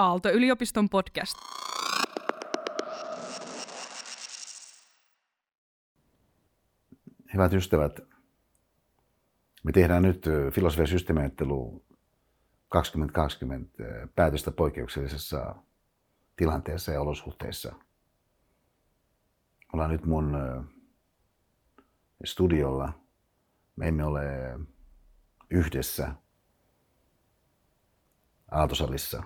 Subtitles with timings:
[0.00, 1.34] Aalto-yliopiston podcast.
[7.34, 8.00] Hyvät ystävät,
[9.64, 10.24] me tehdään nyt
[10.54, 11.84] filosofia systeemiajattelu
[12.68, 13.84] 2020
[14.14, 15.54] päätöstä poikkeuksellisessa
[16.36, 17.74] tilanteessa ja olosuhteissa.
[19.72, 20.36] Ollaan nyt mun
[22.24, 22.92] studiolla.
[23.76, 24.22] Me emme ole
[25.50, 26.14] yhdessä
[28.50, 29.22] Aaltosalissa.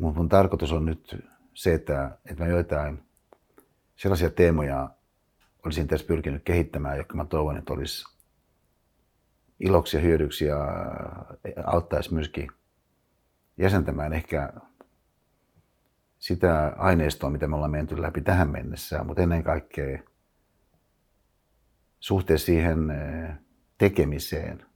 [0.00, 3.02] Mun, mun tarkoitus on nyt se, että, että mä joitain
[3.96, 4.90] sellaisia teemoja
[5.64, 8.04] olisin tässä pyrkinyt kehittämään, jotka mä toivon, että olisi
[9.60, 10.56] iloksi ja hyödyksi ja
[11.64, 12.50] auttaisi myöskin
[13.56, 14.52] jäsentämään ehkä
[16.18, 19.98] sitä aineistoa, mitä me ollaan menty läpi tähän mennessä, mutta ennen kaikkea
[22.00, 23.34] suhteessa siihen eh,
[23.78, 24.66] tekemiseen,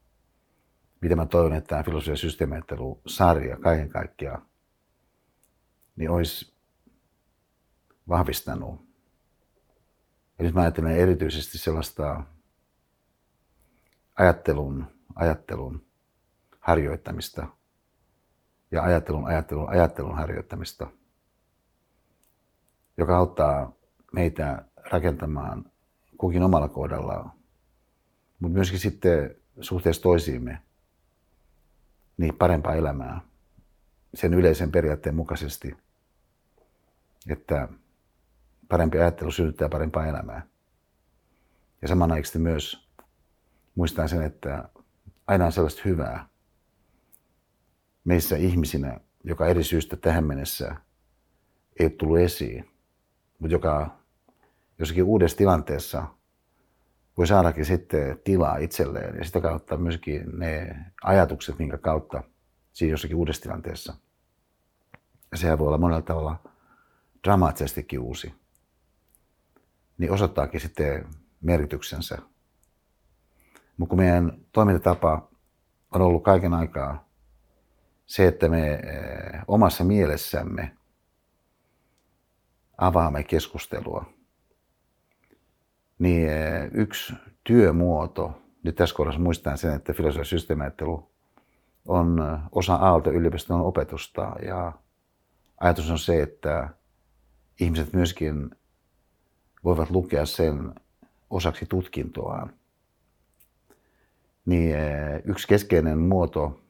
[1.00, 4.46] mitä mä toivon, että tämä filosofia systeemiajattelu-sarja kaiken kaikkiaan
[5.96, 6.54] niin olisi
[8.08, 8.80] vahvistanut.
[10.38, 12.22] Ja nyt mä ajattelen erityisesti sellaista
[14.14, 15.86] ajattelun, ajattelun
[16.60, 17.46] harjoittamista
[18.70, 20.86] ja ajattelun, ajattelun, ajattelun harjoittamista,
[22.96, 23.72] joka auttaa
[24.12, 25.70] meitä rakentamaan
[26.18, 27.32] kukin omalla kohdallaan,
[28.40, 30.62] mutta myöskin sitten suhteessa toisiimme
[32.16, 33.20] niin parempaa elämää
[34.14, 35.76] sen yleisen periaatteen mukaisesti,
[37.28, 37.68] että
[38.68, 40.46] parempi ajattelu synnyttää parempaa elämää.
[41.82, 42.88] Ja samanaikaisesti myös
[43.74, 44.68] muistan sen, että
[45.26, 46.28] aina on sellaista hyvää
[48.04, 50.76] meissä ihmisinä, joka eri syystä tähän mennessä
[51.78, 52.70] ei tullut esiin,
[53.38, 53.98] mutta joka
[54.78, 56.06] jossakin uudessa tilanteessa
[57.16, 62.22] voi saadakin sitten tilaa itselleen ja sitä kautta myöskin ne ajatukset, minkä kautta
[62.72, 63.94] siinä jossakin uudessa tilanteessa.
[65.30, 66.53] Ja sehän voi olla monella tavalla
[67.24, 68.34] dramaattisestikin uusi.
[69.98, 71.08] Niin osoittaakin sitten
[71.40, 72.18] merkityksensä.
[73.76, 75.28] Mutta kun meidän toimintatapa
[75.90, 77.08] on ollut kaiken aikaa
[78.06, 80.76] se, että me eh, omassa mielessämme
[82.78, 84.04] avaamme keskustelua,
[85.98, 90.38] niin eh, yksi työmuoto, nyt tässä kohdassa muistan sen, että filosofia
[91.86, 94.72] on eh, osa Aalto-yliopiston opetusta ja
[95.60, 96.68] ajatus on se, että
[97.60, 98.50] ihmiset myöskin
[99.64, 100.74] voivat lukea sen
[101.30, 102.54] osaksi tutkintoaan.
[104.46, 106.60] Niin eh, yksi keskeinen muoto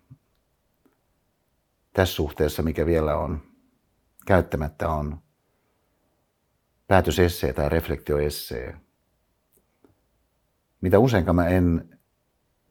[1.92, 3.42] tässä suhteessa, mikä vielä on
[4.26, 5.18] käyttämättä, on
[6.86, 8.80] päätösessee tai reflektioessee.
[10.80, 11.98] Mitä useinkaan mä en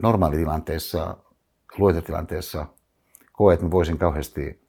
[0.02, 1.18] normaalitilanteessa,
[1.78, 2.66] luetetilanteessa
[3.32, 4.63] koe, että mä voisin kauheasti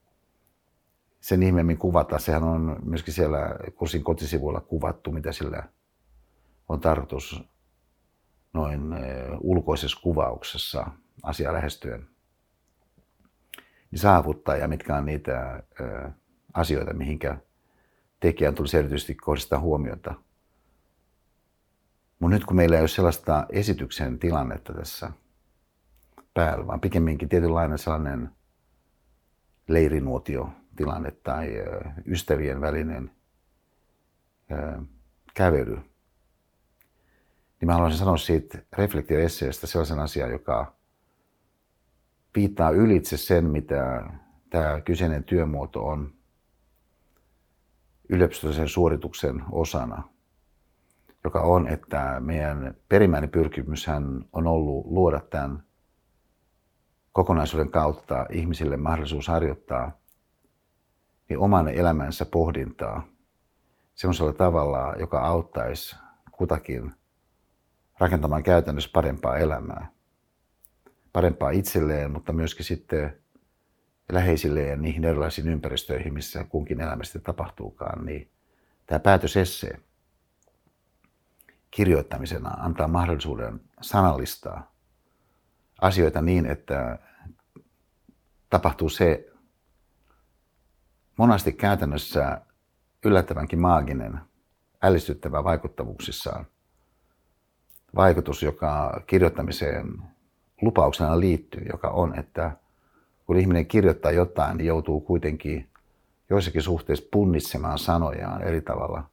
[1.24, 2.18] sen ihmeemmin kuvata.
[2.18, 3.38] Sehän on myöskin siellä
[3.74, 5.62] kurssin kotisivuilla kuvattu, mitä sillä
[6.68, 7.44] on tarkoitus
[8.52, 10.86] noin eh, ulkoisessa kuvauksessa
[11.22, 12.06] asia lähestyen
[13.90, 16.12] niin saavuttaa ja mitkä on niitä eh,
[16.54, 17.38] asioita, mihinkä
[18.20, 20.14] tekijän tulisi erityisesti kohdistaa huomiota.
[22.18, 25.10] Mutta nyt kun meillä ei ole sellaista esityksen tilannetta tässä
[26.34, 28.30] päällä, vaan pikemminkin tietynlainen sellainen
[29.68, 31.52] leirinuotio tilanne tai
[32.06, 33.10] ystävien välinen
[35.34, 35.74] kävely,
[37.60, 40.74] niin mä haluaisin sanoa siitä reflektioesseestä sellaisen asian, joka
[42.36, 44.10] viittaa ylitse sen, mitä
[44.50, 46.14] tämä kyseinen työmuoto on
[48.08, 50.02] yliopistollisen suorituksen osana,
[51.24, 55.62] joka on, että meidän perimmäinen pyrkimyshän on ollut luoda tämän
[57.12, 60.03] kokonaisuuden kautta ihmisille mahdollisuus harjoittaa
[61.28, 63.08] niin oman elämänsä pohdintaa
[63.94, 65.96] semmoisella tavalla, joka auttaisi
[66.32, 66.92] kutakin
[67.98, 69.86] rakentamaan käytännössä parempaa elämää.
[71.12, 73.20] Parempaa itselleen, mutta myöskin sitten
[74.12, 78.30] läheisilleen ja niihin erilaisiin ympäristöihin, missä kunkin elämästä tapahtuukaan, niin
[78.86, 79.80] tämä päätösessee
[81.70, 84.74] kirjoittamisena antaa mahdollisuuden sanallistaa
[85.80, 86.98] asioita niin, että
[88.50, 89.33] tapahtuu se
[91.16, 92.40] monasti käytännössä
[93.04, 94.20] yllättävänkin maaginen,
[94.82, 96.46] ällistyttävä vaikuttavuuksissaan
[97.96, 100.02] vaikutus, joka kirjoittamiseen
[100.62, 102.56] lupauksena liittyy, joka on, että
[103.26, 105.68] kun ihminen kirjoittaa jotain, niin joutuu kuitenkin
[106.30, 109.10] joissakin suhteissa punnitsemaan sanojaan eri tavalla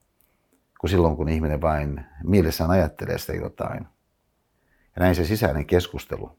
[0.79, 3.87] kuin silloin, kun ihminen vain mielessään ajattelee sitä jotain.
[4.95, 6.37] Ja näin se sisäinen keskustelu,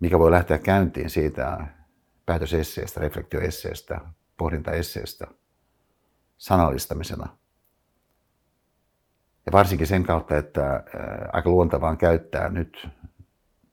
[0.00, 1.66] mikä voi lähteä käyntiin siitä
[2.26, 4.00] päätösesseestä, reflektioesseestä,
[4.36, 5.26] pohdintaesseestä
[6.36, 7.36] sanallistamisena.
[9.46, 10.84] Ja varsinkin sen kautta, että
[11.32, 12.88] aika luontevaa on käyttää nyt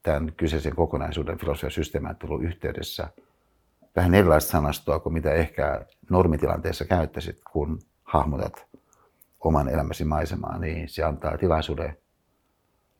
[0.03, 3.07] tämän kyseisen kokonaisuuden filosofian systeemiajattelun yhteydessä
[3.95, 8.67] vähän erilaista sanastoa kuin mitä ehkä normitilanteessa käyttäisit, kun hahmotat
[9.39, 11.97] oman elämäsi maisemaa, niin se antaa tilaisuuden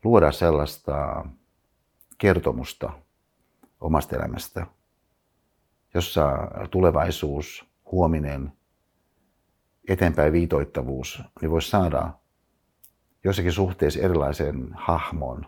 [0.04, 1.26] luoda sellaista
[2.18, 2.94] kertomusta
[3.82, 4.68] omasta elämästä,
[5.94, 6.32] jossa
[6.72, 8.52] tulevaisuus, huominen,
[9.88, 12.14] eteenpäin viitoittavuus, niin voisi saada
[13.24, 15.46] jossakin suhteessa erilaisen hahmon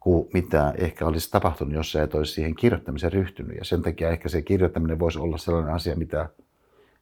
[0.00, 3.56] kuin mitä ehkä olisi tapahtunut, jos sä et olisi siihen kirjoittamiseen ryhtynyt.
[3.56, 6.28] Ja sen takia ehkä se kirjoittaminen voisi olla sellainen asia, mitä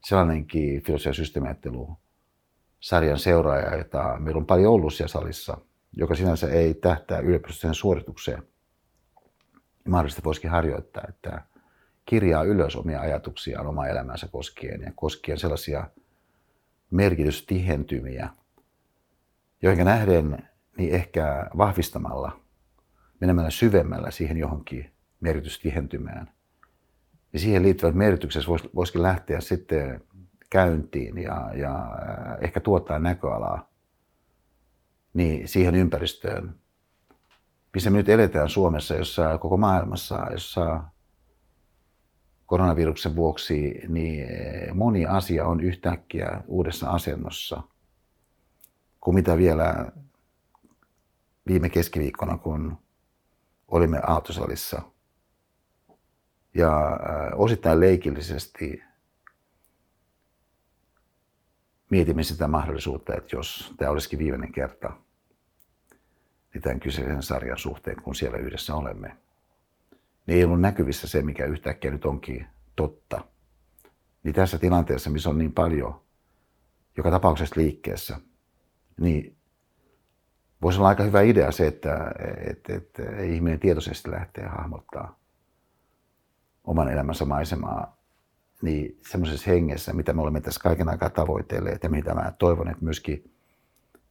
[0.04, 1.96] sellainenkin filosofia systeemiajattelu
[2.80, 5.58] sarjan seuraaja, jota meillä on paljon ollut siellä salissa,
[5.92, 8.42] joka sinänsä ei tähtää yliopistojen suoritukseen,
[9.88, 11.42] mahdollisesti voisikin harjoittaa, että
[12.04, 15.90] kirjaa ylös omia ajatuksiaan omaa elämänsä koskien ja koskien sellaisia
[16.90, 18.28] merkitystihentymiä,
[19.62, 22.40] joihin nähden niin ehkä vahvistamalla,
[23.20, 24.90] menemällä syvemmällä siihen johonkin
[25.20, 26.30] merkitystihentymään,
[27.32, 28.44] niin siihen liittyvät merkitykset
[28.74, 30.04] voisikin lähteä sitten
[30.50, 31.98] käyntiin ja, ja
[32.40, 33.70] ehkä tuottaa näköalaa
[35.14, 36.54] niin siihen ympäristöön,
[37.74, 40.82] missä me nyt eletään Suomessa, jossa koko maailmassa, jossa
[42.52, 44.28] koronaviruksen vuoksi niin
[44.74, 47.62] moni asia on yhtäkkiä uudessa asennossa
[49.00, 49.92] kuin mitä vielä
[51.46, 52.78] viime keskiviikkona, kun
[53.68, 54.82] olimme Aaltosalissa.
[56.54, 57.00] Ja
[57.34, 58.82] osittain leikillisesti
[61.90, 64.92] mietimme sitä mahdollisuutta, että jos tämä olisikin viimeinen kerta
[66.54, 69.16] niin tämän kyseisen sarjan suhteen, kun siellä yhdessä olemme,
[70.26, 72.46] niin ei ollut näkyvissä se, mikä yhtäkkiä nyt onkin
[72.76, 73.24] totta.
[74.22, 76.02] Niin tässä tilanteessa, missä on niin paljon
[76.96, 78.20] joka tapauksessa liikkeessä,
[79.00, 79.36] niin
[80.62, 82.12] voisi olla aika hyvä idea se, että,
[82.50, 85.18] että, että ihminen tietoisesti lähtee hahmottaa
[86.64, 88.02] oman elämänsä maisemaa
[88.62, 92.84] niin semmoisessa hengessä, mitä me olemme tässä kaiken aikaa tavoitelleet ja mitä mä toivon, että
[92.84, 93.32] myöskin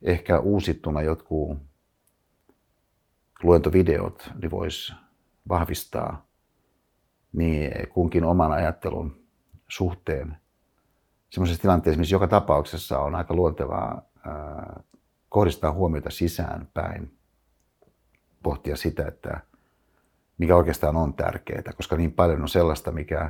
[0.01, 1.57] ehkä uusittuna jotkut
[3.43, 4.93] luentovideot niin voisi
[5.49, 6.25] vahvistaa
[7.33, 9.23] niin kunkin oman ajattelun
[9.67, 10.37] suhteen
[11.29, 14.83] semmoisessa tilanteessa, missä joka tapauksessa on aika luontevaa ää,
[15.29, 17.17] kohdistaa huomiota sisäänpäin,
[18.43, 19.41] pohtia sitä, että
[20.37, 23.29] mikä oikeastaan on tärkeää, koska niin paljon on sellaista, mikä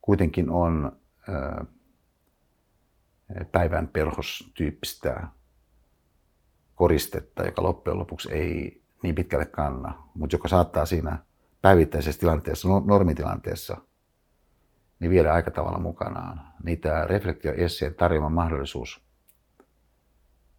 [0.00, 0.96] kuitenkin on
[1.28, 1.64] ää,
[3.52, 5.28] päivän perhostyyppistä
[6.74, 11.18] koristetta, joka loppujen lopuksi ei niin pitkälle kanna, mutta joka saattaa siinä
[11.62, 13.76] päivittäisessä tilanteessa, no, normitilanteessa,
[15.00, 16.40] niin viedä aika tavalla mukanaan.
[16.64, 19.08] Niitä reflektioesseen tarjoama mahdollisuus,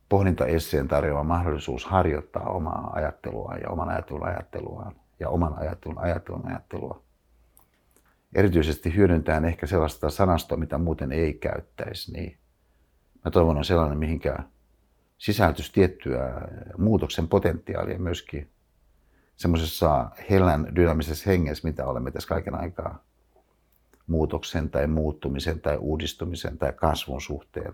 [0.09, 7.03] pohdintaesseen tarjoama mahdollisuus harjoittaa omaa ajatteluaan ja oman ajattelun ajatteluaan ja oman ajattelun ajattelun ajattelua.
[8.35, 12.37] Erityisesti hyödyntään ehkä sellaista sanastoa, mitä muuten ei käyttäisi, niin
[13.25, 14.37] mä toivon on sellainen, mihinkä
[15.17, 16.41] sisältyisi tiettyä
[16.77, 18.51] muutoksen potentiaalia myöskin
[19.39, 23.03] semmoisessa hellän dynaamisessa hengessä, mitä olemme tässä kaiken aikaa
[24.07, 27.73] muutoksen tai muuttumisen tai uudistumisen tai kasvun suhteen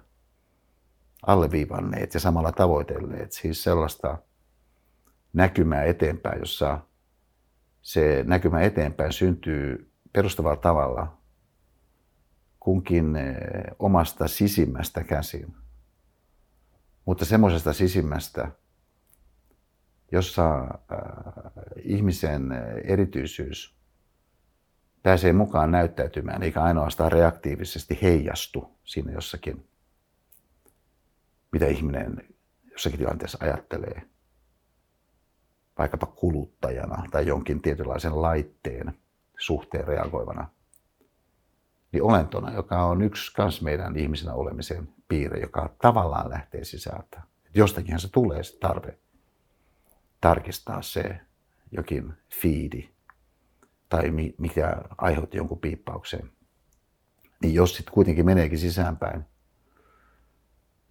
[1.26, 3.32] alleviivanneet ja samalla tavoitelleet.
[3.32, 4.18] Siis sellaista
[5.34, 6.80] näkymää eteenpäin, jossa
[7.82, 11.18] se näkymä eteenpäin syntyy perustavalla tavalla
[12.60, 13.36] kunkin eh,
[13.80, 15.56] omasta sisimmästä käsin.
[17.06, 18.52] Mutta semmoisesta sisimmästä,
[20.12, 20.68] jossa äh,
[21.84, 22.52] ihmisen
[22.84, 23.76] erityisyys
[25.04, 29.70] pääsee mukaan näyttäytymään, eikä ainoastaan reaktiivisesti heijastu siinä jossakin,
[31.52, 32.36] mitä ihminen
[32.72, 34.02] jossakin tilanteessa ajattelee,
[35.78, 38.94] vaikkapa kuluttajana tai jonkin tietynlaisen laitteen
[39.38, 40.48] suhteen reagoivana,
[41.92, 47.22] niin olentona, joka on yksi kans meidän ihmisenä olemisen piirre, joka tavallaan lähtee sisältä.
[47.56, 48.98] Jostakinhan se tulee se tarve
[50.26, 51.20] tarkistaa se
[51.72, 52.90] jokin fiidi
[53.90, 56.32] tai mikä aiheutti jonkun piippauksen.
[57.42, 59.26] Niin jos sitten kuitenkin meneekin sisäänpäin,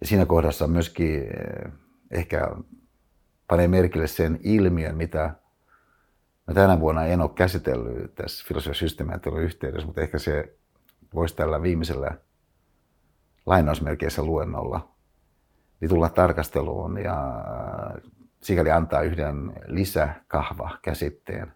[0.01, 1.71] ja siinä kohdassa myöskin eh,
[2.11, 2.49] ehkä
[3.47, 5.35] panee merkille sen ilmiön, mitä
[6.47, 10.57] mä tänä vuonna en ole käsitellyt tässä filosofian yhteydessä, mutta ehkä se
[11.13, 12.11] voisi tällä viimeisellä
[13.45, 14.95] lainausmerkeissä luennolla
[15.79, 17.43] niin tulla tarkasteluun ja
[18.45, 21.53] sikäli antaa yhden lisäkahva-käsitteen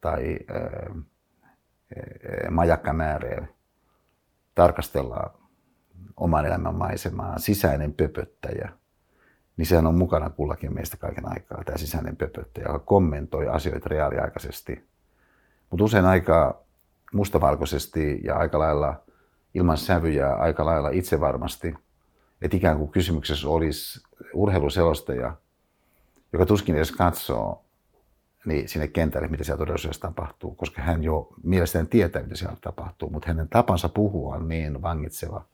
[0.00, 0.38] tai
[2.50, 3.48] majakkamääreen,
[4.54, 5.30] tarkastellaan
[6.16, 8.68] oman elämän maisemaa, sisäinen pöpöttäjä,
[9.56, 14.88] niin sehän on mukana kullakin meistä kaiken aikaa, tämä sisäinen pöpöttäjä, joka kommentoi asioita reaaliaikaisesti.
[15.70, 16.64] Mutta usein aika
[17.12, 19.02] mustavalkoisesti ja aika lailla
[19.54, 21.74] ilman sävyjä, aika lailla itsevarmasti,
[22.42, 24.02] että ikään kuin kysymyksessä olisi
[24.34, 25.36] urheiluselostaja,
[26.34, 27.64] joka tuskin edes katsoo
[28.44, 33.10] niin sinne kentälle, mitä siellä todellisuudessa tapahtuu, koska hän jo mielestäni tietää, mitä siellä tapahtuu,
[33.10, 35.44] mutta hänen tapansa puhua on niin vangitseva,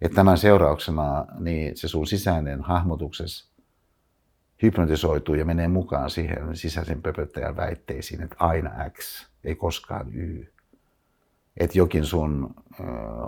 [0.00, 3.50] että tämän seurauksena niin se sun sisäinen hahmotuksessa
[4.62, 10.46] hypnotisoituu ja menee mukaan siihen sisäisen pöpöttäjän väitteisiin, että aina X, ei koskaan Y.
[11.56, 12.82] Että jokin sun ö,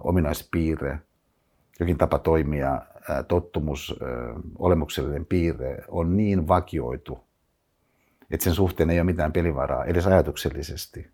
[0.04, 0.98] ominaispiirre,
[1.80, 2.82] jokin tapa toimia,
[3.28, 3.94] tottumus,
[4.58, 7.18] olemuksellinen piirre on niin vakioitu,
[8.30, 11.10] että sen suhteen ei ole mitään pelivaraa, edes ajatuksellisesti.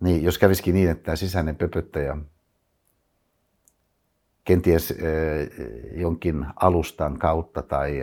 [0.00, 2.16] Niin jos kävisikin niin, että tämä sisäinen pöpöttäjä
[4.44, 4.94] kenties
[5.92, 8.02] jonkin alustan kautta tai,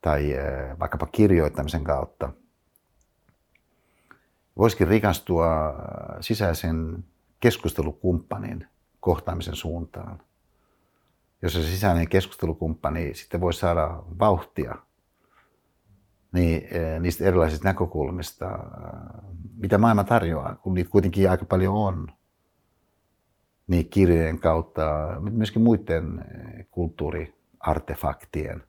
[0.00, 0.34] tai
[0.80, 2.32] vaikkapa kirjoittamisen kautta
[4.58, 5.74] voisikin rikastua
[6.20, 7.04] sisäisen
[7.40, 8.66] keskustelukumppanin
[9.00, 10.22] kohtaamisen suuntaan.
[11.42, 14.74] Jos se sisäinen keskustelukumppani sitten voi saada vauhtia
[16.32, 16.68] niin,
[17.00, 18.58] niistä erilaisista näkökulmista,
[19.56, 22.08] mitä maailma tarjoaa, kun niitä kuitenkin aika paljon on
[23.68, 28.62] niin kirjojen kautta, myöskin muiden eh, kulttuuriartefaktien,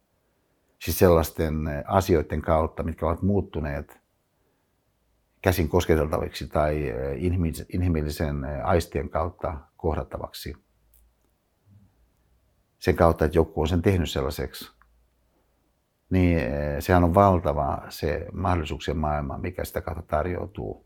[0.79, 3.99] siis sellaisten eh, asioiden kautta, mitkä ovat muuttuneet
[5.41, 7.23] käsin kosketeltaviksi tai eh,
[7.73, 10.55] inhimillisen aistien kautta kohdattavaksi.
[12.79, 14.71] Sen kautta, että joku on sen tehnyt sellaiseksi.
[16.09, 16.39] Niin
[16.79, 20.85] sehän on valtava se mahdollisuuksien maailma, mikä sitä kautta tarjoutuu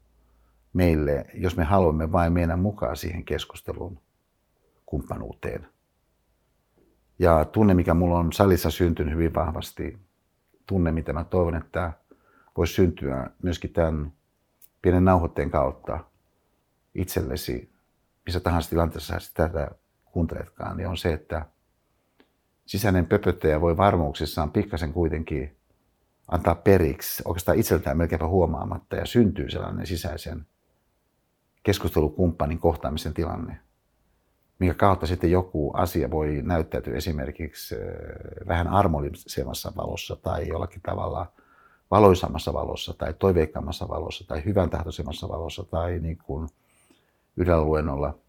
[0.74, 4.00] meille, jos me haluamme vain mennä mukaan siihen keskusteluun,
[4.86, 5.68] kumppanuuteen.
[7.20, 10.00] Ja tunne, mikä mulla on salissa syntynyt hyvin vahvasti,
[10.66, 11.94] tunne, mitä mä toivon, että
[12.58, 14.14] voisi syntyä myöskin tämän
[14.82, 16.00] pienen nauhoitteen kautta
[16.96, 17.73] itsellesi,
[18.26, 19.72] missä tahansa tilanteessa sä tätä
[20.06, 21.46] kuunteletkaan, niin on se, että
[22.66, 25.58] sisäinen pöpöttäjä voi varmuuksissaan pikkasen kuitenkin
[26.28, 30.46] antaa periksi, oikeastaan itseltään melkeinpä huomaamatta, ja syntyy sellainen sisäisen
[31.64, 33.60] keskustelukumppanin kohtaamisen tilanne,
[34.60, 37.76] minkä kautta sitten joku asia voi näyttäytyä esimerkiksi
[38.48, 41.32] vähän armollisemmassa valossa tai jollakin tavalla
[41.92, 46.50] valoisammassa valossa tai toiveikkaammassa valossa tai hyvän tahtoisemmassa valossa tai niin kuin
[47.38, 48.20] yhdellä luennolla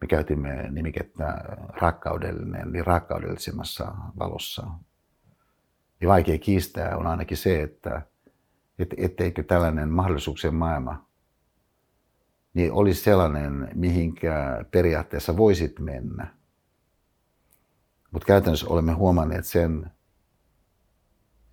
[0.00, 4.66] me käytimme nimikettä rakkaudellinen, niin rakkaudellisemmassa valossa.
[6.00, 8.02] Ja vaikea kiistää on ainakin se, että
[8.78, 11.06] et, etteikö tällainen mahdollisuuksien maailma
[12.54, 16.26] niin olisi sellainen, mihinkä periaatteessa voisit mennä.
[18.10, 19.90] Mutta käytännössä olemme huomanneet sen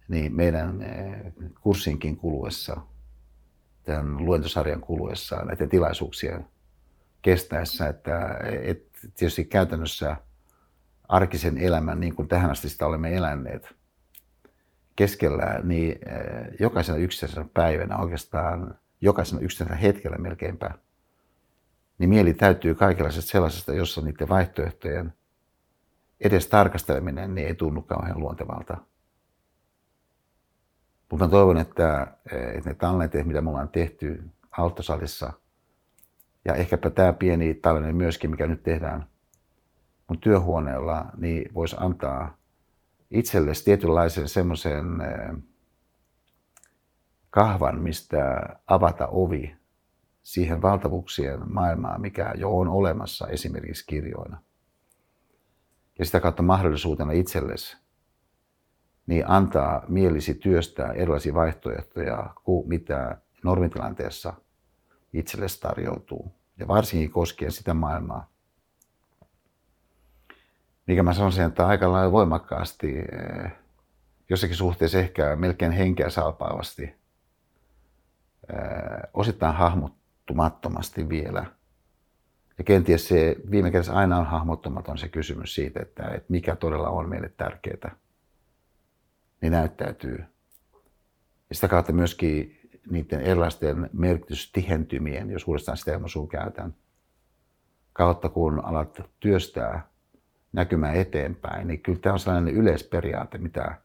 [0.07, 2.81] niin meidän eh, kurssinkin kuluessa,
[3.83, 6.45] tämän luentosarjan kuluessa, näiden tilaisuuksien
[7.21, 10.15] kestäessä, että et tietysti käytännössä
[11.07, 13.75] arkisen elämän, niin kuin tähän asti sitä olemme eläneet,
[14.95, 20.71] keskellä, niin eh, jokaisena yksittäisenä päivänä oikeastaan jokaisena yksittäisenä hetkellä melkeinpä
[22.01, 25.13] niin mieli täytyy kaikenlaisesta sellaisesta, jossa niiden vaihtoehtojen
[26.19, 28.77] edes tarkasteleminen niin ei tunnu kauhean luontevalta.
[31.11, 32.07] Mutta toivon, että,
[32.55, 35.33] että ne tallenteet, mitä me ollaan tehty Altosalissa,
[36.45, 39.05] ja ehkäpä tämä pieni tallenne myöskin, mikä nyt tehdään
[40.07, 42.37] mun työhuoneella, niin voisi antaa
[43.11, 44.85] itsellesi tietynlaisen semmoisen
[47.29, 49.55] kahvan, mistä avata ovi
[50.23, 54.41] siihen valtavuuksien maailmaan, mikä jo on olemassa esimerkiksi kirjoina.
[55.99, 57.80] Ja sitä kautta mahdollisuutena itsellesi
[59.11, 64.33] niin antaa mielisi työstää erilaisia vaihtoehtoja kuin mitä normitilanteessa
[65.13, 66.35] itsellesi tarjoutuu.
[66.57, 68.29] Ja varsinkin koskien sitä maailmaa,
[70.87, 73.51] mikä mä sanoisin, että aika lailla voimakkaasti, eh,
[74.29, 76.95] jossakin suhteessa ehkä melkein henkeä salpaavasti, eh,
[79.13, 80.01] osittain hahmot,
[80.31, 81.45] hahmottumattomasti vielä.
[82.57, 86.89] Ja kenties se viime kädessä aina on hahmottumaton se kysymys siitä, että, että mikä todella
[86.89, 87.95] on meille tärkeää,
[89.41, 90.23] niin näyttäytyy.
[91.49, 96.73] Ja sitä kautta myöskin niiden erilaisten merkitystihentymien, jos uudestaan sitä ilmaisua käytän,
[97.93, 99.87] kautta kun alat työstää
[100.53, 103.75] näkymään eteenpäin, niin kyllä tämä on sellainen yleisperiaate, mitä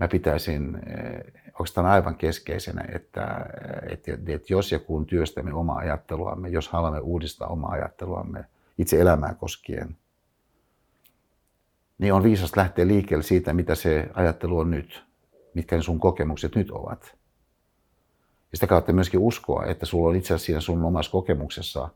[0.00, 0.78] mä pitäisin
[1.58, 3.46] oikeastaan aivan keskeisenä, että,
[3.90, 8.44] että, että jos ja kun työstämme omaa ajatteluamme, jos haluamme uudistaa omaa ajatteluamme
[8.78, 9.96] itse elämää koskien,
[12.00, 15.04] niin on viisasta lähteä liikkeelle siitä, mitä se ajattelu on nyt,
[15.54, 17.16] mitkä ne sun kokemukset nyt ovat.
[18.52, 21.88] Ja sitä kautta myöskin uskoa, että sulla on itse asiassa siinä sun omassa kokemuksessa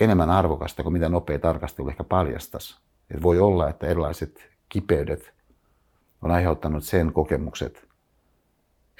[0.00, 2.76] enemmän arvokasta kuin mitä nopea tarkastelu ehkä paljastaisi.
[3.10, 5.34] Et voi olla, että erilaiset kipeydet
[6.22, 7.88] on aiheuttanut sen kokemukset,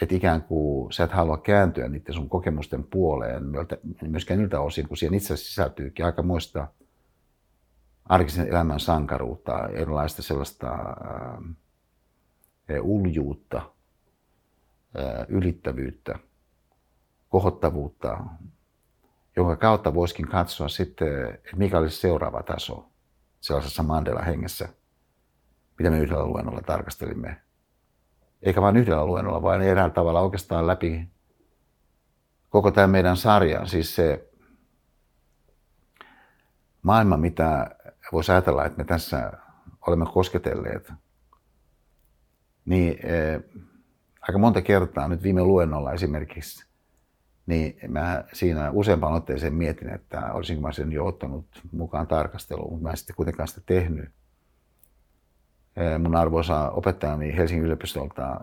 [0.02, 3.42] että ikään kuin sä et halua kääntyä niiden sun kokemusten puoleen
[4.02, 6.68] myöskään niiltä osin, kun siihen itse asiassa sisältyykin aika muista
[8.04, 11.38] arkisen elämän sankaruutta, erilaista sellaista ää,
[12.82, 13.62] uljuutta,
[14.94, 16.18] ää, ylittävyyttä,
[17.28, 18.24] kohottavuutta,
[19.36, 22.88] jonka kautta voisikin katsoa sitten, että mikä olisi seuraava taso
[23.40, 24.68] sellaisessa Mandela-hengessä,
[25.78, 27.40] mitä me yhdellä luennolla tarkastelimme.
[28.42, 31.08] Eikä vain yhdellä luennolla, vaan eräällä tavalla oikeastaan läpi
[32.48, 33.68] koko tämän meidän sarjan.
[33.68, 34.30] Siis se
[36.84, 37.76] maailma, mitä
[38.12, 39.32] voisi ajatella, että me tässä
[39.86, 40.92] olemme kosketelleet,
[42.64, 43.42] niin eh,
[44.20, 46.66] aika monta kertaa nyt viime luennolla esimerkiksi
[47.46, 52.82] niin mä siinä useampaan otteeseen mietin, että olisinko mä sen jo ottanut mukaan tarkasteluun, mutta
[52.82, 54.10] mä en sitten kuitenkaan sitä tehnyt.
[55.98, 58.40] Mun arvoisa opettajani Helsingin yliopistolta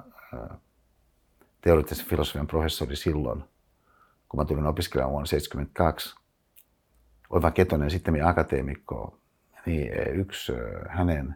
[1.61, 3.43] teoreettisen filosofian professori silloin,
[4.29, 6.20] kun mä tulin opiskelemaan vuonna 1972,
[7.31, 9.19] Oiva Ketonen, sitten akateemikko,
[9.65, 10.53] niin yksi
[10.89, 11.35] hänen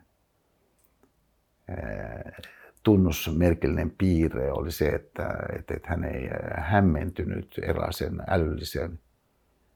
[2.83, 8.99] tunnusmerkillinen piirre oli se, että, että, hän ei hämmentynyt erilaisen älyllisen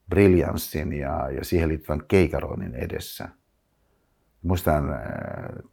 [0.09, 3.29] briljanssin ja, ja siihen liittyvän keikaroinnin edessä.
[4.41, 4.83] Muistan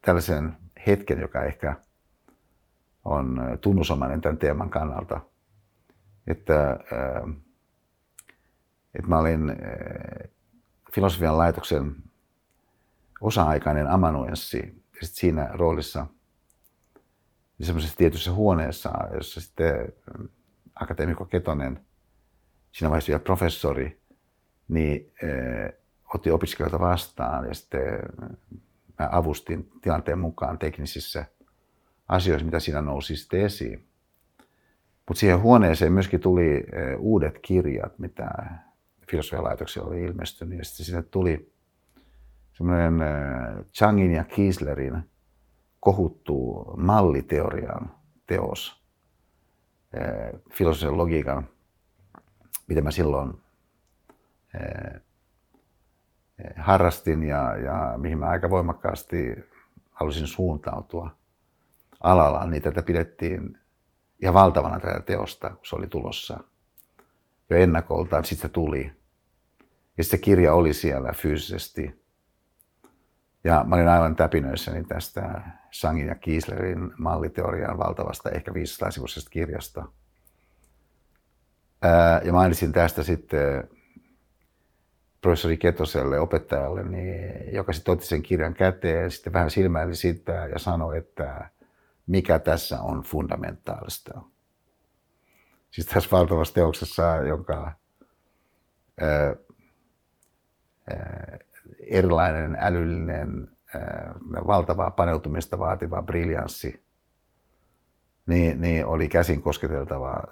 [0.01, 1.77] tällaisen hetken, joka ehkä
[3.05, 5.21] on tunnusomainen tämän teeman kannalta,
[6.27, 6.79] että,
[8.95, 9.53] että mä olin
[10.97, 11.97] filosofian laitoksen
[13.21, 16.07] osa-aikainen amanuenssi ja siinä roolissa–
[17.59, 19.93] niin semmoisessa tietyssä huoneessa, jossa sitten
[20.75, 21.81] akateemikko Ketonen,
[22.73, 24.01] siinä vaiheessa vielä professori,
[24.69, 25.73] niin äh,
[26.15, 27.83] otti opiskelijoita vastaan ja sitten
[28.99, 31.25] mä avustin tilanteen mukaan teknisissä
[32.09, 33.87] asioissa, mitä siinä nousi sitten esiin.
[35.09, 36.67] Mutta siihen huoneeseen myöskin tuli
[36.99, 38.29] uudet kirjat, mitä
[39.11, 40.59] filosofialaitoksella oli ilmestynyt.
[40.59, 41.53] Ja sitten sinne tuli
[42.53, 45.11] semmoinen äh, Changin ja Kieslerin
[45.81, 47.95] kohuttu malliteorian
[48.27, 48.83] teos,
[49.93, 51.49] eh, filosofisen logiikan,
[52.67, 53.35] mitä mä silloin
[54.55, 55.01] eh,
[56.57, 59.37] harrastin ja, ja mihin mä aika voimakkaasti
[59.91, 61.17] halusin suuntautua
[62.01, 63.59] alalla, niin tätä pidettiin
[64.23, 66.41] ihan valtavana tätä teosta, kun se oli tulossa
[67.51, 68.25] jo ennakoltaan.
[68.25, 68.93] Sitten se tuli.
[69.99, 72.07] Ja se kirja oli siellä fyysisesti
[73.47, 79.85] ja mä olin aivan täpinöissäni tästä Sangin ja Kieslerin malliteorian valtavasta, ehkä 500-sivuisesta kirjasta.
[82.25, 83.69] ja mainitsin tästä sitten
[85.21, 90.59] professori Ketoselle, opettajalle, niin, joka sitten otti sen kirjan käteen, sitten vähän silmäili sitä ja
[90.59, 91.51] sanoi, että
[92.07, 94.21] mikä tässä on fundamentaalista.
[95.77, 97.73] Siis tässä valtavassa teoksessa, jonka
[99.01, 99.37] ää,
[100.91, 101.39] ää,
[101.79, 103.49] erilainen älyllinen,
[104.47, 106.85] valtavaa paneutumista vaativa briljanssi,
[108.27, 110.23] niin, niin oli käsin kosketeltava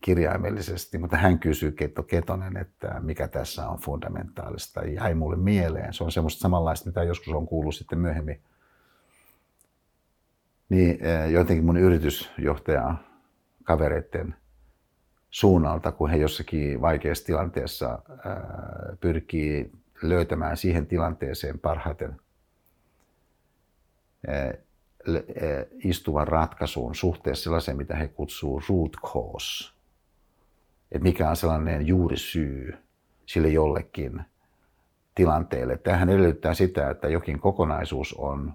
[0.00, 4.80] kirjaimellisesti, mutta hän kysyi Ketto Ketonen, että mikä tässä on fundamentaalista.
[4.80, 5.94] Ja jäi mulle mieleen.
[5.94, 8.42] Se on semmoista samanlaista, mitä joskus on kuullut sitten myöhemmin.
[10.68, 10.98] Niin
[11.30, 12.94] jotenkin mun yritysjohtaja
[13.64, 14.34] kavereiden
[15.34, 17.98] suunnalta, kun he jossakin vaikeassa tilanteessa
[19.00, 22.20] pyrkii löytämään siihen tilanteeseen parhaiten
[25.84, 29.72] istuvan ratkaisun suhteessa sellaiseen, mitä he kutsuu root cause.
[30.92, 32.78] Että mikä on sellainen juurisyy
[33.26, 34.22] sille jollekin
[35.14, 35.76] tilanteelle.
[35.76, 38.52] Tähän edellyttää sitä, että jokin kokonaisuus on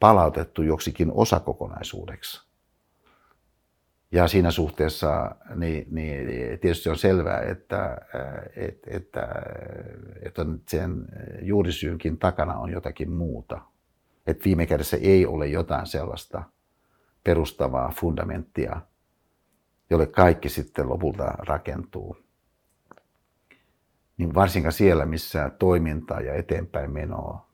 [0.00, 2.49] palautettu joksikin osakokonaisuudeksi.
[4.12, 6.26] Ja siinä suhteessa niin, niin
[6.60, 7.98] tietysti on selvää, että,
[8.56, 9.28] että, että,
[10.22, 11.04] että sen
[11.42, 13.60] juurisyynkin takana on jotakin muuta.
[14.26, 16.42] Että viime kädessä ei ole jotain sellaista
[17.24, 18.80] perustavaa fundamenttia,
[19.90, 22.16] jolle kaikki sitten lopulta rakentuu.
[24.16, 27.46] Niin varsinkaan siellä, missä toiminta ja eteenpäin meno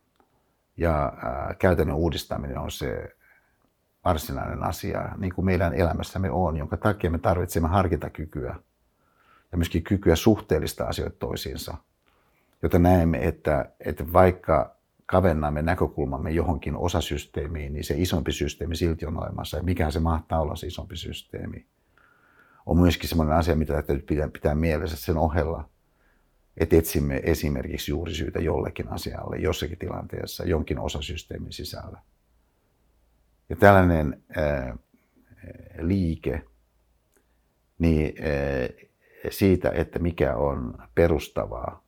[0.77, 3.16] Ja ää, käytännön uudistaminen on se
[4.07, 8.57] varsinainen asia, niin kuin meidän elämässämme on, jonka takia me tarvitsemme harkintakykyä
[9.53, 11.75] ja myöskin kykyä suhteellista asioita toisiinsa,
[12.63, 19.19] jotta näemme, että, että vaikka kavennamme näkökulmamme johonkin osasysteemiin, niin se isompi systeemi silti on
[19.19, 19.63] olemassa.
[19.63, 21.67] Mikä se mahtaa olla se isompi systeemi?
[22.67, 25.69] On myöskin sellainen asia, mitä täytyy pitää, pitää mielessä sen ohella,
[26.57, 31.99] että etsimme esimerkiksi juurisyytä jollekin asialle jossakin tilanteessa jonkin osasysteemin sisällä.
[33.49, 34.77] Ja tällainen ää,
[35.79, 36.43] liike
[37.79, 38.69] niin, ää,
[39.31, 41.85] siitä, että mikä on perustavaa,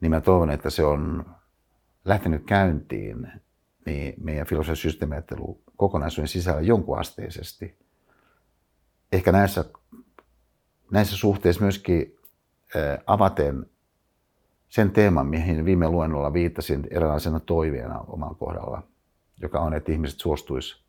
[0.00, 1.26] niin mä toivon, että se on
[2.04, 3.32] lähtenyt käyntiin
[3.86, 7.78] niin meidän filosofian systeemiajattelu kokonaisuuden sisällä jonkun asteisesti.
[9.12, 9.64] Ehkä näissä,
[10.90, 12.18] näissä suhteissa myöskin
[13.06, 13.66] avaten
[14.68, 18.82] sen teeman, mihin viime luennolla viittasin eräänlaisena toiveena omalla kohdalla,
[19.42, 20.84] joka on, että ihmiset suostuisi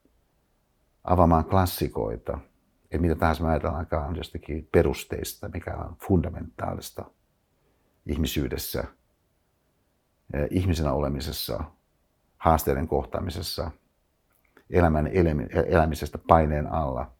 [1.03, 2.39] avaamaan klassikoita,
[2.83, 7.05] että mitä tahansa me ajatellaankaan jostakin perusteista, mikä on fundamentaalista
[8.05, 8.83] ihmisyydessä–
[10.49, 11.63] ihmisenä olemisessa,
[12.37, 13.71] haasteiden kohtaamisessa,
[14.69, 15.09] elämän
[15.67, 17.11] elämisestä paineen alla.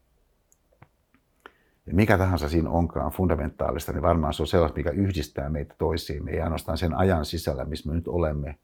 [1.86, 6.30] Ja mikä tahansa siinä onkaan fundamentaalista, niin varmaan se on sellaista, mikä yhdistää meitä toisiin.
[6.30, 8.58] Ei ainoastaan sen ajan sisällä, missä me nyt olemme,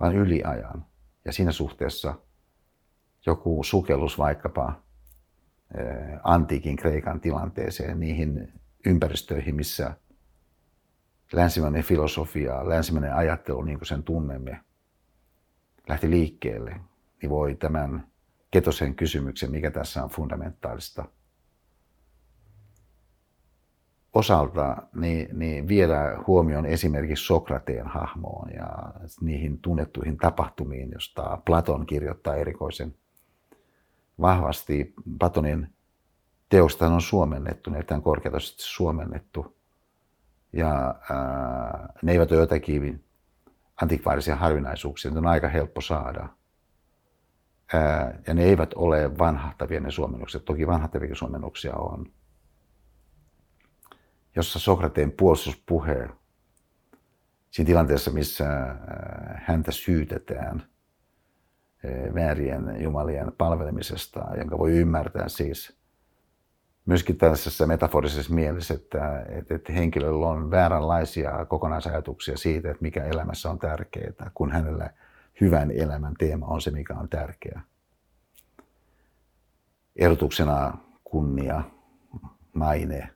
[0.00, 0.84] vaan yliajan.
[1.24, 2.14] Ja siinä suhteessa
[3.26, 4.82] joku sukellus vaikkapa
[6.22, 8.52] antiikin Kreikan tilanteeseen, niihin
[8.86, 9.96] ympäristöihin, missä
[11.32, 14.60] länsimainen filosofia, länsimainen ajattelu, niin kuin sen tunnemme,
[15.88, 16.80] lähti liikkeelle,
[17.22, 18.12] niin voi tämän
[18.50, 21.04] ketosen kysymyksen, mikä tässä on fundamentaalista,
[24.12, 28.68] osalta niin, niin viedä huomioon esimerkiksi Sokrateen hahmoon ja
[29.20, 32.94] niihin tunnettuihin tapahtumiin, josta Platon kirjoittaa erikoisen
[34.20, 34.94] vahvasti.
[35.18, 35.68] Platonin
[36.48, 39.56] teosta on suomennettu, ne on korkeatasoisesti suomennettu
[40.52, 43.04] ja ää, ne eivät ole jotakin
[43.82, 46.28] antikvaarisia harvinaisuuksia, ne on aika helppo saada.
[47.72, 52.06] Ää, ja ne eivät ole vanhahtavia ne suomennukset, toki vanhahtavia suomennuksia on.
[54.36, 56.08] Jossa Sokrateen puolustuspuhe
[57.50, 58.76] siinä tilanteessa, missä
[59.34, 60.62] häntä syytetään
[62.14, 65.72] väärien jumalien palvelemisesta, jonka voi ymmärtää siis–
[66.86, 73.58] myöskin tällaisessa metaforisessa mielessä, että, että henkilöllä on vääränlaisia kokonaisajatuksia siitä, että mikä elämässä on
[73.58, 74.90] tärkeää, kun hänellä
[75.40, 77.60] hyvän elämän teema on se, mikä on tärkeä.
[79.96, 81.62] Erotuksena kunnia,
[82.52, 83.10] maine,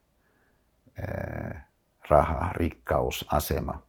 [2.09, 3.83] raha, rikkaus, asema.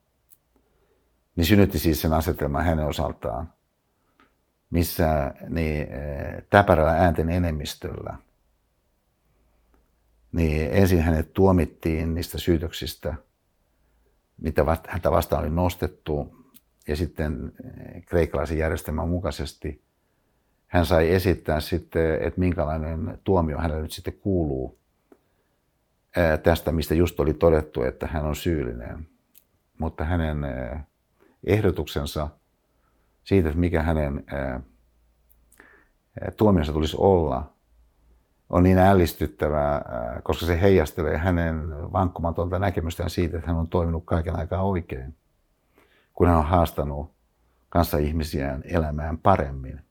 [1.35, 3.53] Niin synnytti siis sen asetelman hänen osaltaan,
[4.69, 5.87] missä niin,
[6.49, 8.17] täpärällä äänten enemmistöllä–
[10.31, 13.13] niin ensin hänet tuomittiin niistä syytöksistä,
[14.41, 16.35] mitä häntä vastaan oli nostettu,
[16.87, 17.51] ja sitten
[18.05, 19.81] kreikkalaisen järjestelmän mukaisesti
[20.67, 24.76] hän sai esittää sitten, että minkälainen tuomio hänelle nyt sitten kuuluu
[26.43, 29.07] tästä, mistä just oli todettu, että hän on syyllinen.
[29.79, 30.79] Mutta hänen eh,
[31.43, 32.27] ehdotuksensa
[33.23, 34.23] siitä, että mikä hänen
[36.37, 37.53] tuomionsa tulisi olla,
[38.49, 39.85] on niin ällistyttävää,
[40.23, 45.15] koska se heijastelee hänen vankkumatonta näkemystään siitä, että hän on toiminut kaiken aikaa oikein,
[46.13, 47.11] kun hän on haastanut
[47.69, 49.81] kanssa ihmisiään elämään paremmin.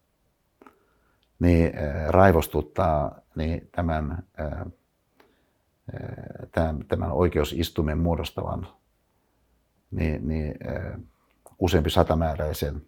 [1.38, 1.72] Niin
[2.08, 4.22] raivostuttaa niin tämän,
[6.88, 8.66] tämän oikeusistumen muodostavan
[9.90, 10.54] niin, niin,
[11.58, 12.82] useampi satamääräisen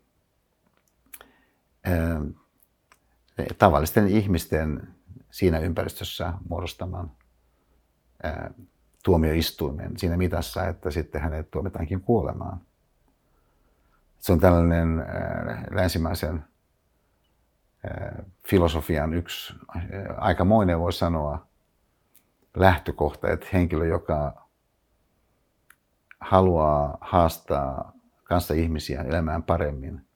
[3.59, 4.89] tavallisten ihmisten
[5.31, 7.11] siinä ympäristössä muodostamaan
[8.23, 8.51] ää,
[9.05, 12.61] tuomioistuimen siinä mitassa, että sitten hänet tuomitaankin kuolemaan.
[14.19, 15.07] Se on tällainen
[15.71, 16.45] länsimäisen
[18.49, 19.55] filosofian yksi
[20.17, 21.48] aikamoinen, voi sanoa,
[22.61, 24.49] lähtökohta, että henkilö, joka
[26.21, 27.93] haluaa haastaa
[28.25, 30.07] kanssa ihmisiä elämään paremmin,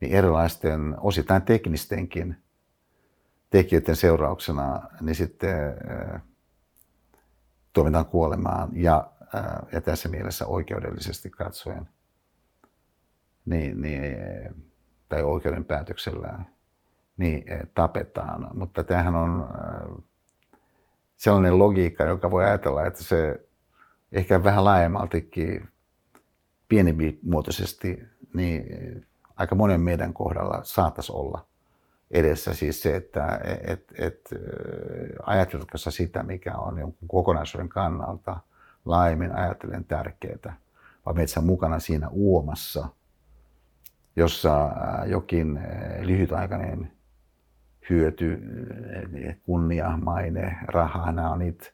[0.00, 2.36] niin erilaisten osittain teknistenkin
[3.50, 6.22] tekijöiden seurauksena, niin sitten äh,
[7.72, 11.88] tuomitaan kuolemaan ja, äh, ja tässä mielessä oikeudellisesti katsoen
[13.44, 14.16] niin, niin,
[15.08, 16.38] tai oikeuden päätöksellä
[17.16, 18.48] niin tapetaan.
[18.54, 20.04] Mutta tämähän on äh,
[21.18, 23.48] sellainen logiikka, joka voi ajatella, että se
[24.12, 25.68] ehkä vähän laajemmaltikin
[26.68, 28.02] pienempimuotoisesti
[28.34, 31.46] niin aika monen meidän kohdalla saattaisi olla
[32.10, 32.54] edessä.
[32.54, 34.30] Siis se, että et, et,
[35.22, 38.40] ajateltko sä sitä, mikä on jonkun kokonaisuuden kannalta
[38.84, 40.56] laajemmin ajatellen tärkeää,
[41.06, 42.88] vai menet mukana siinä uomassa,
[44.16, 44.70] jossa
[45.06, 45.60] jokin
[46.00, 46.92] lyhytaikainen
[47.90, 48.42] hyöty,
[49.46, 51.70] kunnia, maine, raha, nämä on niitä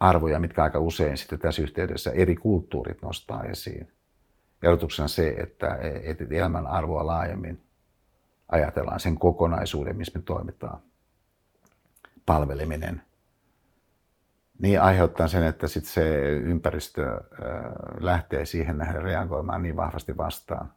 [0.00, 3.92] arvoja, mitkä aika usein sitten tässä yhteydessä eri kulttuurit nostaa esiin.
[4.62, 7.60] Erotuksena se, että, että elämän arvoa laajemmin
[8.48, 10.80] ajatellaan sen kokonaisuuden, missä me toimitaan.
[12.26, 13.02] Palveleminen.
[14.58, 17.20] Niin aiheuttaa sen, että sit se ympäristö
[18.00, 20.72] lähtee siihen nähden reagoimaan niin vahvasti vastaan,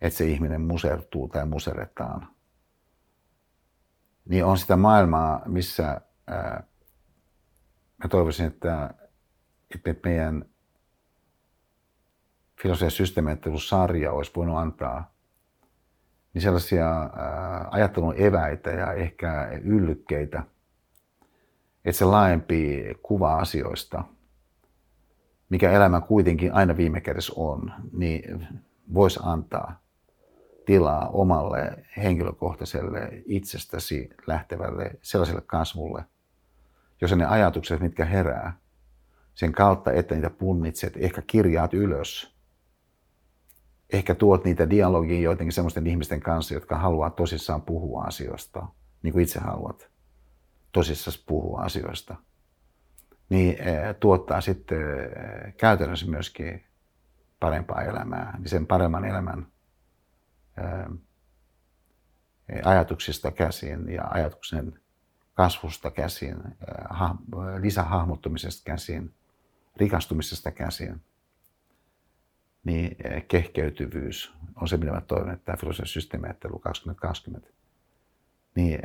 [0.00, 2.33] että se ihminen musertuu tai museretaan.
[4.28, 6.00] Niin on sitä maailmaa, missä
[7.98, 8.94] mä toivoisin, että,
[9.74, 10.44] että meidän
[12.62, 15.14] filosofian systeemiajattelusarja olisi voinut antaa
[16.34, 17.10] niin sellaisia
[17.70, 20.42] ajattelun eväitä ja ehkä yllykkeitä,
[21.84, 24.04] että se laajempi kuva asioista,
[25.48, 28.48] mikä elämä kuitenkin aina viime kädessä on, niin
[28.94, 29.83] voisi antaa
[30.66, 36.04] tilaa omalle henkilökohtaiselle itsestäsi lähtevälle sellaiselle kasvulle,
[37.00, 38.58] jossa ne ajatukset, mitkä herää,
[39.34, 42.34] sen kautta, että niitä punnitset, ehkä kirjaat ylös.
[43.92, 48.66] Ehkä tuot niitä dialogiin joidenkin sellaisten ihmisten kanssa, jotka haluaa tosissaan puhua asioista,
[49.02, 49.90] niin kuin itse haluat
[50.72, 52.16] tosissaan puhua asioista.
[53.28, 56.64] Niin eh, tuottaa sitten eh, käytännössä myöskin
[57.40, 59.46] parempaa elämää, niin sen paremman elämän
[62.64, 64.80] ajatuksista käsin ja ajatuksen
[65.34, 66.36] kasvusta käsin,
[67.60, 69.14] lisähahmottumisesta käsin,
[69.76, 71.02] rikastumisesta käsin,
[72.64, 72.96] niin
[73.28, 77.48] kehkeytyvyys on se, mitä mä toivon, että tämä filosofian systeemiajattelu 2020
[78.54, 78.80] niin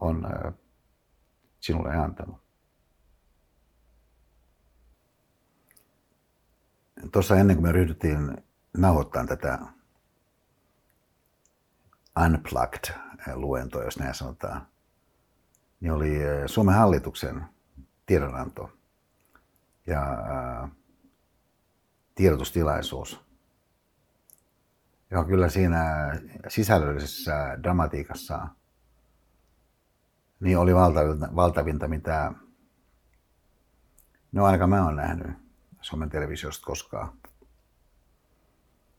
[0.00, 0.28] on
[1.60, 2.40] sinulle antanut.
[7.12, 8.36] Tuossa ennen kuin me ryhdyttiin
[8.76, 9.58] nauhoittamaan tätä
[12.24, 14.66] Unplugged-luentoa, jos näin sanotaan,
[15.80, 17.44] niin oli eh, Suomen hallituksen
[18.06, 18.72] tiedonanto
[19.86, 20.68] ja ää,
[22.14, 23.20] tiedotustilaisuus,
[25.10, 26.12] joka kyllä siinä
[26.48, 28.48] sisällöllisessä dramatiikassa
[30.40, 32.32] niin oli valtavinta, valtavinta mitä
[34.32, 35.36] no ainakaan mä oon nähnyt
[35.80, 37.12] Suomen televisiosta koskaan.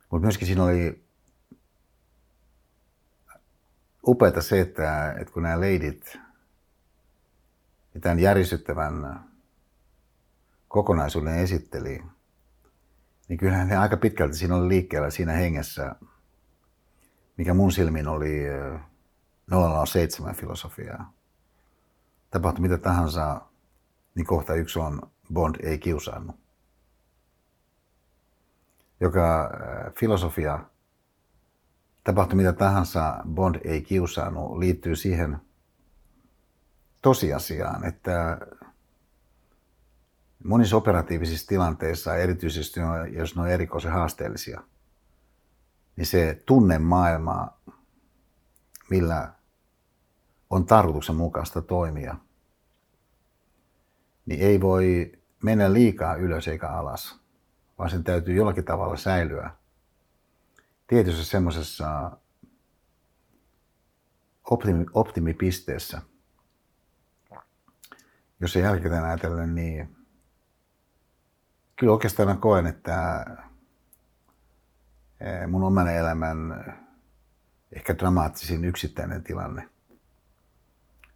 [0.09, 1.08] Mutta myöskin siinä oli
[4.07, 6.19] upeata se, että, että kun nämä leidit
[8.01, 9.25] tämän järisyttävän
[10.67, 12.03] kokonaisuuden esitteli,
[13.27, 15.95] niin kyllähän he aika pitkälti siinä oli liikkeellä siinä hengessä,
[17.37, 18.43] mikä mun silmin oli
[19.85, 21.13] 007 filosofiaa.
[22.31, 23.41] Tapahtui mitä tahansa,
[24.15, 26.35] niin kohta yksi on Bond ei kiusannut.
[28.99, 29.49] Joka
[29.99, 30.59] filosofia,
[32.03, 35.37] tapahtui mitä tahansa, Bond ei kiusannut, liittyy siihen–
[37.01, 38.37] tosiasiaan, että
[40.43, 42.79] monissa operatiivisissa tilanteissa, erityisesti
[43.11, 44.61] jos ne on erikoisen haasteellisia,
[45.95, 47.47] niin se tunnemaailma,
[48.89, 49.33] millä
[50.49, 52.15] on tarkoituksenmukaista toimia,
[54.25, 55.11] niin ei voi
[55.43, 57.19] mennä liikaa ylös eikä alas,
[57.77, 59.51] vaan sen täytyy jollakin tavalla säilyä
[60.89, 62.17] tietyssä semmoisessa
[64.43, 66.01] optimi, optimipisteessä–
[68.39, 69.95] jos ei jälkikäteen ajatellen, niin
[71.75, 73.25] kyllä oikeastaan mä koen, että
[75.19, 76.65] eh, mun oman elämän
[77.71, 79.69] ehkä dramaattisin yksittäinen tilanne,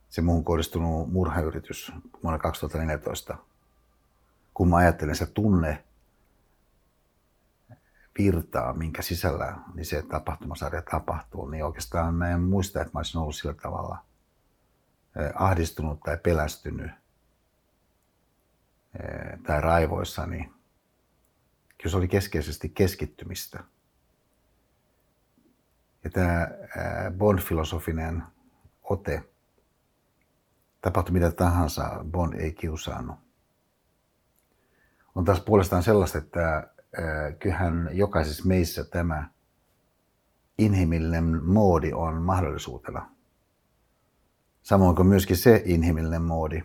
[0.09, 1.91] se muuhun kohdistunut murhayritys
[2.23, 3.37] vuonna 2014,
[4.53, 5.83] kun mä ajattelen se tunne
[8.17, 13.21] virtaa, minkä sisällä niin se tapahtumasarja tapahtuu, niin oikeastaan mä en muista, että mä olisin
[13.21, 13.97] ollut sillä tavalla
[15.35, 16.91] ahdistunut tai pelästynyt
[19.43, 20.27] tai raivoissa,
[21.77, 23.63] kyllä se oli keskeisesti keskittymistä.
[26.03, 26.47] Ja tämä
[27.17, 28.23] Bond-filosofinen
[28.83, 29.23] ote,
[30.81, 33.19] tapahtui mitä tahansa, Bond ei kiusaannut.
[35.15, 36.72] On taas puolestaan sellaista, että
[37.39, 39.29] kyllähän jokaisessa meissä tämä
[40.57, 43.09] inhimillinen moodi on mahdollisuutena.
[44.61, 46.63] Samoin kuin myöskin se inhimillinen moodi,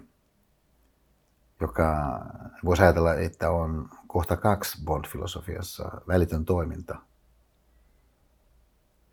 [1.61, 2.21] joka
[2.65, 6.99] voisi ajatella, että on kohta kaksi Bond-filosofiassa välitön toiminta.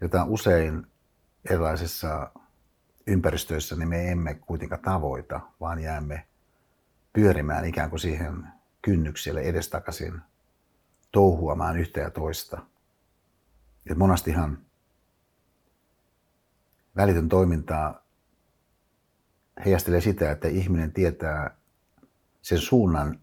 [0.02, 0.88] jota usein
[1.50, 2.32] erilaisissa
[3.08, 6.28] ympäristöissä niin me emme kuitenkaan tavoita, vaan jäämme
[7.14, 8.48] pyörimään ikään kuin siihen
[8.82, 10.22] kynnykselle edestakaisin
[11.16, 12.62] touhuamaan yhtä ja toista.
[13.92, 14.58] Et monastihan
[16.96, 18.02] välitön toiminta
[19.66, 21.58] heijastelee sitä, että ihminen tietää
[22.42, 23.20] sen suunnan,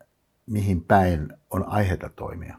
[0.46, 2.59] mihin päin on aiheita toimia.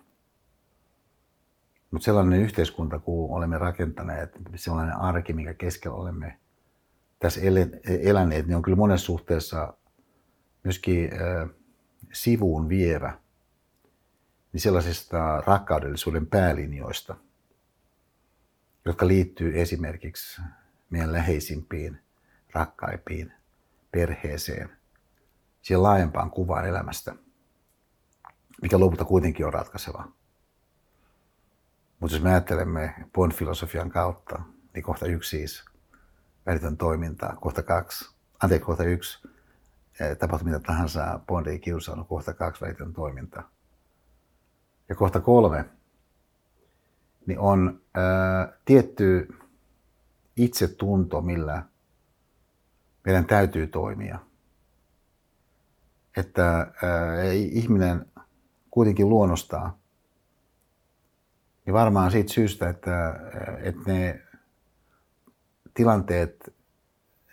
[1.92, 6.40] Mutta sellainen yhteiskunta, kun olemme rakentaneet, sellainen arki, mikä keskellä olemme
[7.20, 7.42] tässä
[7.86, 9.74] eläneet, niin on kyllä monessa suhteessa
[10.64, 11.10] myöskin
[12.14, 13.23] sivuun vievä
[14.54, 17.16] niin sellaisista rakkaudellisuuden päälinjoista,
[18.86, 20.42] jotka liittyy esimerkiksi
[20.90, 22.00] meidän läheisimpiin,
[22.54, 23.34] rakkaimpiin,
[23.92, 24.70] perheeseen,
[25.62, 27.16] siihen laajempaan kuvaan elämästä,
[28.62, 30.08] mikä lopulta kuitenkin on ratkaiseva.
[32.00, 34.42] Mutta jos me ajattelemme Bond-filosofian kautta,
[34.74, 35.66] niin kohta yksi siis
[36.46, 39.28] välitön toiminta, kohta kaksi, anteeksi, kohta yksi,
[40.00, 43.44] eh, tapahtui mitä tahansa, Bond ei kiusannut, kohta kaksi välitön toiminta.
[44.90, 45.66] Ja kohta kolme,
[47.26, 49.28] niin on ää, tietty
[50.38, 51.64] itsetunto, millä
[53.06, 54.20] meidän täytyy toimia.
[56.18, 58.06] Että ää, ihminen
[58.72, 59.78] kuitenkin luonnostaa,
[61.66, 63.20] niin varmaan siitä syystä, että,
[63.62, 64.22] että ne
[65.74, 66.54] tilanteet,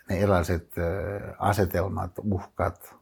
[0.09, 0.75] ne erilaiset
[1.39, 2.95] asetelmat, uhkat,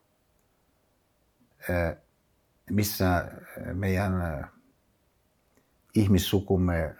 [2.69, 3.31] missä
[3.73, 4.13] meidän
[5.95, 6.95] ihmissukumme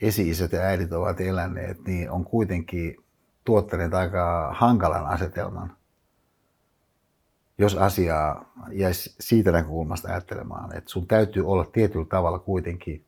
[0.00, 2.96] esi-isät ja äidit ovat eläneet, niin on kuitenkin
[3.44, 5.76] tuottaneet aika hankalan asetelman,
[7.58, 13.04] jos asiaa jäisi siitä näkökulmasta ajattelemaan, että sun täytyy olla tietyllä tavalla kuitenkin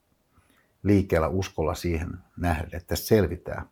[0.83, 3.69] liikkeellä uskolla siihen nähden, että selvitään.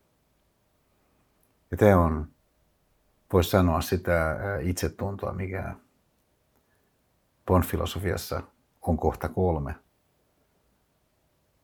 [1.71, 2.29] Ja tämä on,
[3.33, 5.75] voisi sanoa sitä itsetuntoa, mikä
[7.47, 8.43] Bond-filosofiassa
[8.83, 9.75] on kohta kolme.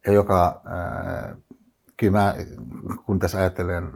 [0.06, 1.36] Ja joka, ää,
[1.96, 2.34] kyllä mä,
[3.06, 3.92] kun tässä ajattelen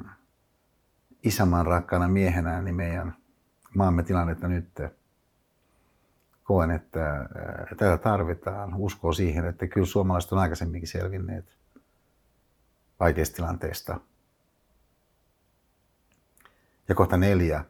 [1.23, 3.17] isänmaan rakkaana miehenä, niin meidän
[3.75, 4.81] maamme tilannetta nyt
[6.45, 7.29] koen, että
[7.69, 8.75] tätä tarvitaan.
[8.75, 11.59] Uskoo siihen, että kyllä suomalaiset on aikaisemminkin selvinneet
[13.01, 14.01] vaikeista tilanteista.
[16.89, 17.65] Ja kohta neljä,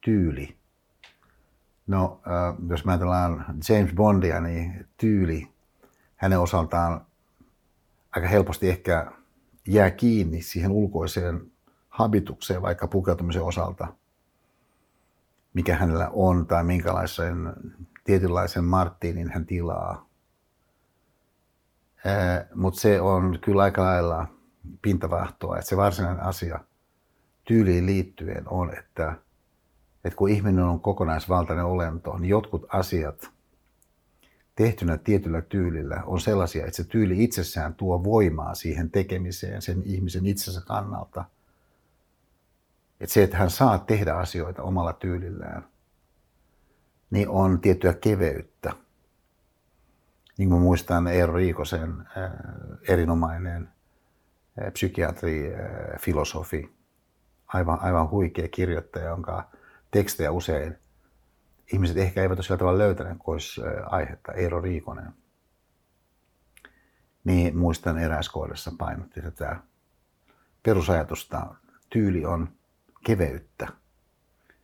[0.00, 0.61] tyyli.
[1.86, 2.20] No,
[2.68, 5.48] jos mä ajatellaan James Bondia, niin tyyli
[6.16, 7.06] hänen osaltaan
[8.12, 9.12] aika helposti ehkä
[9.68, 11.52] jää kiinni siihen ulkoiseen
[11.88, 13.88] habitukseen vaikka pukeutumisen osalta,
[15.54, 17.52] mikä hänellä on tai minkälaisen
[18.04, 20.06] tietynlaisen Martinin hän tilaa.
[22.54, 24.26] Mutta se on kyllä aika lailla
[24.82, 26.60] pintavahtoa, että se varsinainen asia
[27.44, 29.16] tyyliin liittyen on, että,
[30.04, 33.30] että kun ihminen on kokonaisvaltainen olento, niin jotkut asiat
[34.54, 40.26] tehtynä tietyllä tyylillä on sellaisia, että se tyyli itsessään tuo voimaa siihen tekemiseen sen ihmisen
[40.26, 41.24] itsensä kannalta.
[43.00, 45.64] Että se, että hän saa tehdä asioita omalla tyylillään,
[47.10, 48.72] niin on tiettyä keveyttä.
[50.38, 52.30] Niin kuin muistan Eero Riikosen äh,
[52.88, 53.68] erinomainen
[54.62, 56.74] äh, psykiatri, äh, filosofi,
[57.46, 59.50] aivan, aivan huikea kirjoittaja, jonka
[59.92, 60.78] tekstejä usein
[61.72, 65.12] ihmiset ehkä eivät ole sillä tavalla löytäneet, kun olisi aihetta, Eero Riikonen.
[67.24, 69.56] Niin muistan eräs kohdassa painotti tätä
[70.62, 71.54] perusajatusta.
[71.90, 72.48] Tyyli on
[73.06, 73.68] keveyttä.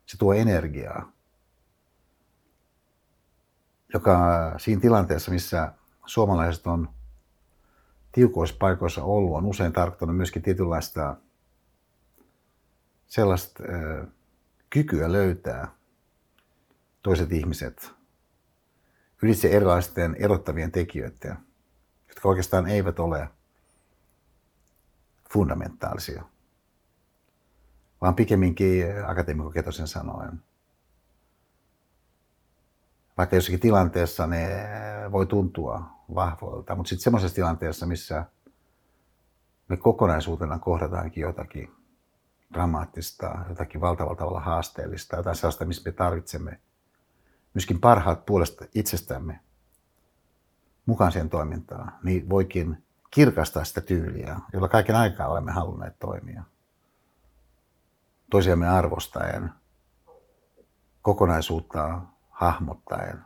[0.06, 1.12] Se tuo energiaa
[3.94, 4.18] joka
[4.58, 5.72] siinä tilanteessa, missä
[6.06, 6.88] suomalaiset on
[8.12, 11.16] tiukoissa paikoissa ollut, on usein tarkoittanut myöskin tietynlaista
[13.06, 13.62] sellaista
[14.70, 15.68] kykyä löytää
[17.02, 17.92] toiset ihmiset
[19.22, 21.36] ylitse erilaisten erottavien tekijöiden,
[22.08, 23.28] jotka oikeastaan eivät ole
[25.32, 26.24] fundamentaalisia,
[28.00, 30.42] vaan pikemminkin akateemikko Ketosen sanoen.
[33.16, 34.48] Vaikka jossakin tilanteessa ne
[35.12, 35.82] voi tuntua
[36.14, 38.24] vahvoilta, mutta sitten semmoisessa tilanteessa, missä
[39.68, 41.77] me kokonaisuutena kohdataankin jotakin
[42.52, 46.60] dramaattista, jotakin valtavalla tavalla haasteellista, jotain sellaista, missä me tarvitsemme
[47.54, 49.40] myöskin parhaat puolesta itsestämme
[50.86, 56.42] mukaan siihen toimintaan, niin voikin kirkastaa sitä tyyliä, jolla kaiken aikaa olemme halunneet toimia.
[58.30, 59.50] Toisiamme arvostaen,
[61.02, 63.24] kokonaisuutta hahmottaen,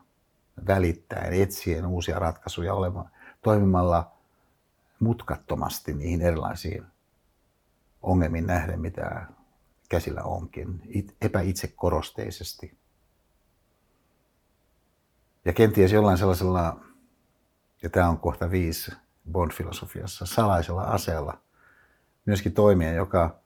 [0.66, 3.10] välittäen, etsien uusia ratkaisuja olemaan,
[3.42, 4.12] toimimalla
[5.00, 6.91] mutkattomasti niihin erilaisiin
[8.02, 9.26] ongelmiin nähden, mitä
[9.88, 10.82] käsillä onkin,
[11.20, 12.78] epäitsekorosteisesti.
[15.44, 16.80] Ja kenties jollain sellaisella,
[17.82, 18.92] ja tämä on kohta viisi
[19.32, 21.38] Bond-filosofiassa, salaisella aseella
[22.26, 23.40] myöskin toimia, joka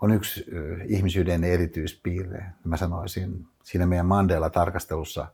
[0.00, 0.44] on yksi
[0.86, 2.46] ihmisyyden erityispiirre.
[2.64, 5.26] Mä sanoisin, siinä meidän Mandela-tarkastelussa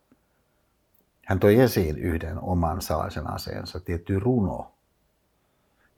[1.27, 4.75] hän toi esiin yhden oman salaisen aseensa, tietty runo,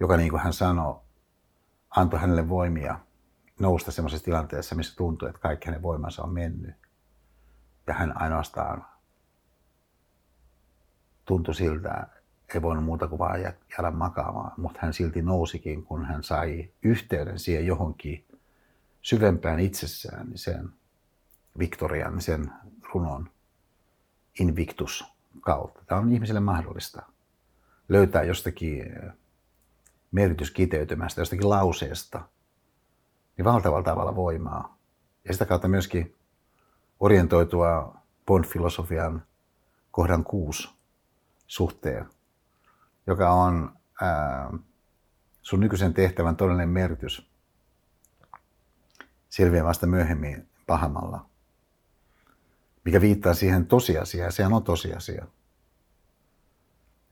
[0.01, 1.01] joka niin kuin hän sanoi,
[1.97, 2.99] antoi hänelle voimia
[3.61, 6.75] nousta semmoisessa tilanteessa, missä tuntui, että kaikki hänen voimansa on mennyt.
[7.87, 8.87] Ja hän ainoastaan
[11.25, 12.07] tuntui siltä,
[12.55, 17.39] ei voinut muuta kuin vaan jäädä makaamaan, mutta hän silti nousikin, kun hän sai yhteyden
[17.39, 18.25] siihen johonkin
[19.03, 20.69] syvempään itsessään, niin sen
[21.59, 22.53] Victorian, niin sen
[22.95, 23.31] runon
[24.41, 25.05] Invictus
[25.41, 25.83] kautta.
[25.87, 27.03] Tämä on ihmiselle mahdollista
[27.89, 28.85] löytää jostakin
[30.13, 32.23] merkityskiteytymästä, jostakin lauseesta,
[33.37, 34.79] niin valtavalla tavalla voimaa.
[35.25, 36.17] Ja sitä kautta myöskin
[37.01, 37.97] orientoitua
[38.27, 39.23] Bond-filosofian
[39.91, 40.69] kohdan kuusi
[41.47, 42.07] suhteen,
[43.07, 44.51] joka on ää,
[45.43, 47.31] sun nykyisen tehtävän todellinen merkitys
[49.29, 51.27] selviää vasta myöhemmin pahamalla,
[52.85, 55.27] mikä viittaa siihen tosiasiaan, sehän on tosiasia.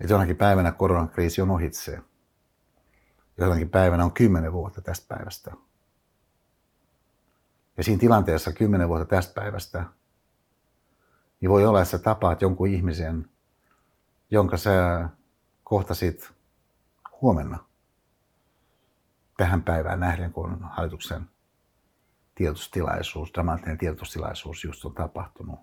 [0.00, 2.02] Että jonakin päivänä koronakriisi on ohitse.
[3.38, 5.52] Jonakin päivänä on kymmenen vuotta tästä päivästä.
[7.76, 9.84] Ja siinä tilanteessa kymmenen vuotta tästä päivästä,
[11.40, 13.30] niin voi olla, että sä tapaat jonkun ihmisen,
[14.30, 15.08] jonka sä
[15.64, 16.32] kohtasit
[17.20, 17.58] huomenna
[19.36, 21.30] tähän päivään nähden, kun hallituksen
[22.34, 25.60] tiedotustilaisuus, dramaattinen tiedotustilaisuus just on tapahtunut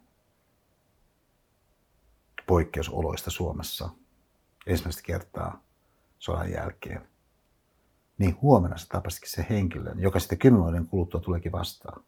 [2.48, 3.90] poikkeusoloista Suomessa
[4.68, 5.64] ensimmäistä kertaa
[6.20, 7.08] sodan jälkeen.
[8.22, 12.04] Niin huomenna sä tapasitkin se henkilön, joka sitten kymmenen vuoden kuluttua tuleekin vastaan.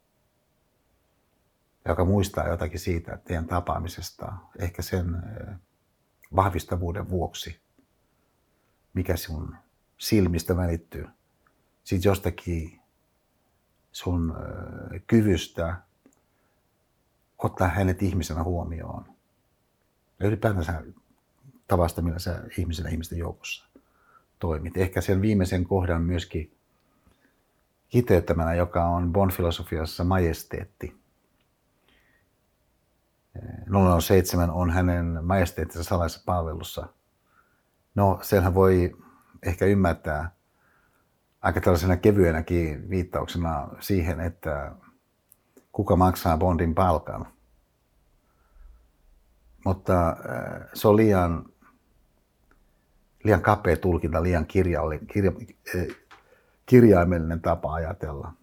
[1.86, 5.56] Joka muistaa jotakin siitä teidän tapaamisesta, ehkä sen eh,
[6.36, 7.60] vahvistavuuden vuoksi,
[8.94, 9.56] mikä sun
[9.98, 11.08] silmistä välittyy.
[11.84, 12.82] Sitten jostakin
[13.92, 14.34] sun
[15.08, 15.78] kyvystä
[17.38, 19.06] ottaa hänet ihmisenä huomioon.
[20.20, 20.84] Ja ylipäätänsä
[21.68, 23.73] tavasta, millä sä ihmisenä ihmisten joukossa
[24.44, 24.78] toimit.
[24.78, 26.52] Ehkä sen viimeisen kohdan myöskin
[27.90, 30.96] kiteyttämänä, joka on Bon-filosofiassa majesteetti.
[34.02, 36.88] 007 on hänen majesteettinsa salaisessa palvelussa.
[37.96, 38.96] No, senhän voi
[39.44, 40.32] ehkä ymmärtää
[41.42, 44.72] aika tällaisena kevyenäkin viittauksena siihen, että
[45.72, 47.28] kuka maksaa Bondin palkan.
[49.66, 51.46] Mutta äh, se on liian,
[53.24, 55.32] liian kapea tulkinta, liian kirjalle, kirja,
[55.76, 55.96] äh,
[56.66, 58.34] kirjaimellinen tapa ajatella.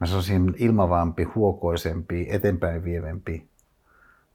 [0.00, 3.48] Mä sanoisin ilmavampi, huokoisempi, eteenpäin vievempi,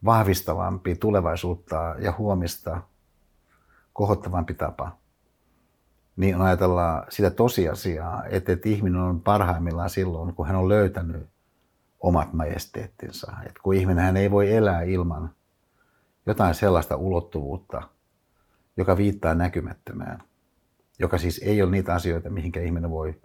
[0.05, 2.81] vahvistavampi, tulevaisuutta ja huomista
[3.93, 4.99] kohottavampi tapa
[6.19, 11.27] niin on ajatella sitä tosiasiaa, että, että ihminen on parhaimmillaan silloin, kun hän on löytänyt
[11.99, 13.33] omat majesteettinsa.
[13.45, 15.29] Että kun ihminen hän ei voi elää ilman
[16.25, 17.81] jotain sellaista ulottuvuutta,
[18.79, 20.23] joka viittaa näkymättömään,
[20.99, 23.21] joka siis ei ole niitä asioita, mihinkä ihminen voi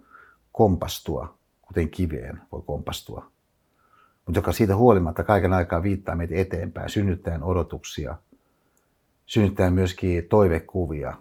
[0.52, 3.32] kompastua, kuten kiveen voi kompastua,
[4.26, 8.16] mutta joka siitä huolimatta kaiken aikaa viittaa meitä eteenpäin, synnyttäen odotuksia,
[9.26, 11.16] synnyttäen myöskin toivekuvia,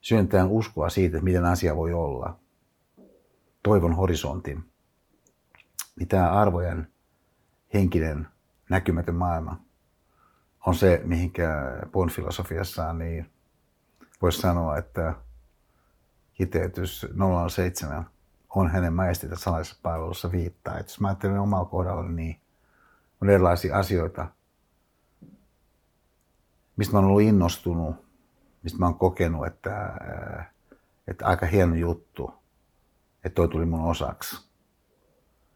[0.00, 2.38] syöntään uskoa siitä, että miten asia voi olla.
[3.62, 4.64] Toivon horisontin.
[5.98, 6.88] Niin tämä arvojen
[7.74, 8.26] henkinen
[8.70, 9.67] näkymätön maailma
[10.68, 11.48] on se, mihinkä
[11.92, 13.30] Bon filosofiassaan niin
[14.22, 15.14] voisi sanoa, että
[16.34, 17.06] kiteytys
[17.48, 18.06] 007
[18.48, 20.78] on hänen majestinsa salaisessa palvelussa viittaa.
[20.78, 22.40] Et jos mä ajattelen omalla kohdalla, niin
[23.22, 24.26] on erilaisia asioita,
[26.76, 28.08] mistä mä olen ollut innostunut
[28.62, 29.84] mistä mä oon kokenut, että,
[30.38, 30.50] äh,
[31.08, 32.34] että aika hieno juttu,
[33.24, 34.36] että toi tuli mun osaksi.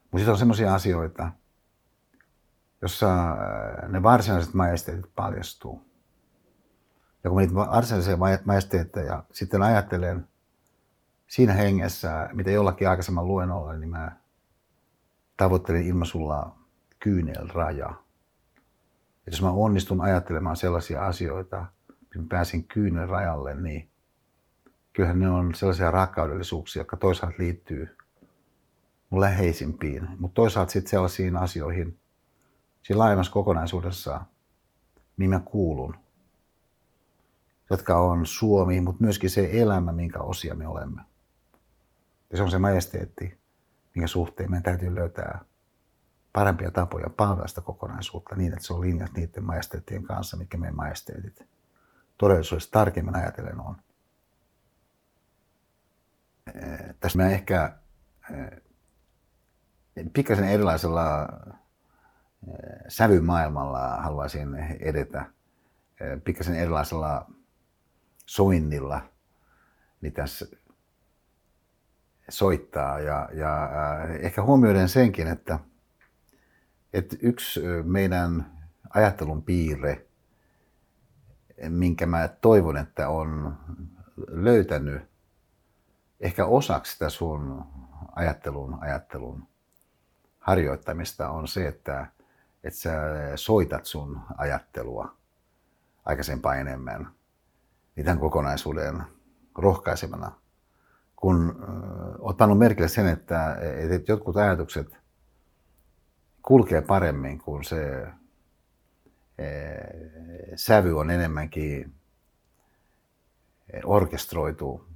[0.01, 1.31] Mutta sitten on semmoisia asioita,
[2.83, 5.81] jossa äh, ne varsinaiset majesteetit paljastuu.
[7.23, 10.27] Ja kun niitä varsinaisia majesteetteja sitten ajattelen
[11.27, 14.11] siinä hengessä, mitä jollakin aikaisemman luennolla, niin mä
[15.37, 16.55] tavoittelin ilmaisulla
[16.99, 17.93] kyynel raja.
[19.27, 21.65] Et jos mä onnistun ajattelemaan sellaisia asioita,
[22.13, 23.89] kun pääsin kyynel rajalle, niin
[24.93, 27.97] kyllähän ne on sellaisia rakkaudellisuuksia, jotka toisaalta liittyy
[29.09, 31.99] mun läheisimpiin, mutta toisaalta sitten sellaisiin asioihin
[32.83, 34.21] siinä laajemmassa kokonaisuudessa,
[35.17, 35.95] mihin mä kuulun,
[37.69, 41.01] jotka on Suomi, mutta myöskin se elämä, minkä osia me olemme.
[42.31, 43.39] Ja se on se majesteetti,
[43.95, 45.39] minkä suhteen meidän täytyy löytää
[46.33, 50.75] parempia tapoja palvella sitä kokonaisuutta niin, että se on linjassa niiden majesteettien kanssa, mitkä meidän
[50.75, 51.47] majesteetit
[52.17, 53.75] todellisuudessa tarkemmin ajatellen on.
[56.99, 57.77] Tässä mä ehkä
[60.13, 61.29] pikkasen erilaisella
[62.87, 65.25] sävymaailmalla haluaisin edetä,
[66.23, 67.31] pikkasen erilaisella
[68.25, 69.01] soinnilla,
[70.01, 70.25] mitä
[72.29, 72.99] soittaa.
[72.99, 73.69] Ja, ja
[74.19, 75.59] ehkä huomioiden senkin, että,
[76.93, 78.51] että yksi meidän
[78.89, 80.05] ajattelun piirre,
[81.69, 83.57] minkä mä toivon, että on
[84.27, 85.01] löytänyt
[86.19, 87.65] ehkä osaksi sitä sun
[88.15, 89.47] ajattelun, ajattelun
[90.39, 92.07] harjoittamista on se, että,
[92.63, 92.91] että sä
[93.35, 95.15] soitat sun ajattelua
[96.05, 97.11] aikaisempaa enemmän
[97.95, 99.03] niin tämän kokonaisuuden
[99.57, 100.31] rohkaisemana.
[101.15, 101.69] Kun äh,
[102.19, 103.57] olet pannut merkille sen, että,
[103.91, 104.97] että jotkut ajatukset
[106.41, 108.13] kulkee paremmin, kun se äh,
[110.55, 111.93] sävy on enemmänkin
[113.83, 114.87] orkestroitu,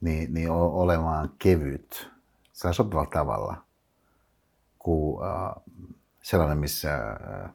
[0.00, 2.10] niin, niin olemaan kevyt,
[2.52, 3.56] sillä sopivalla tavalla–
[4.82, 5.62] kuin äh,
[6.22, 7.50] sellainen, missä äh,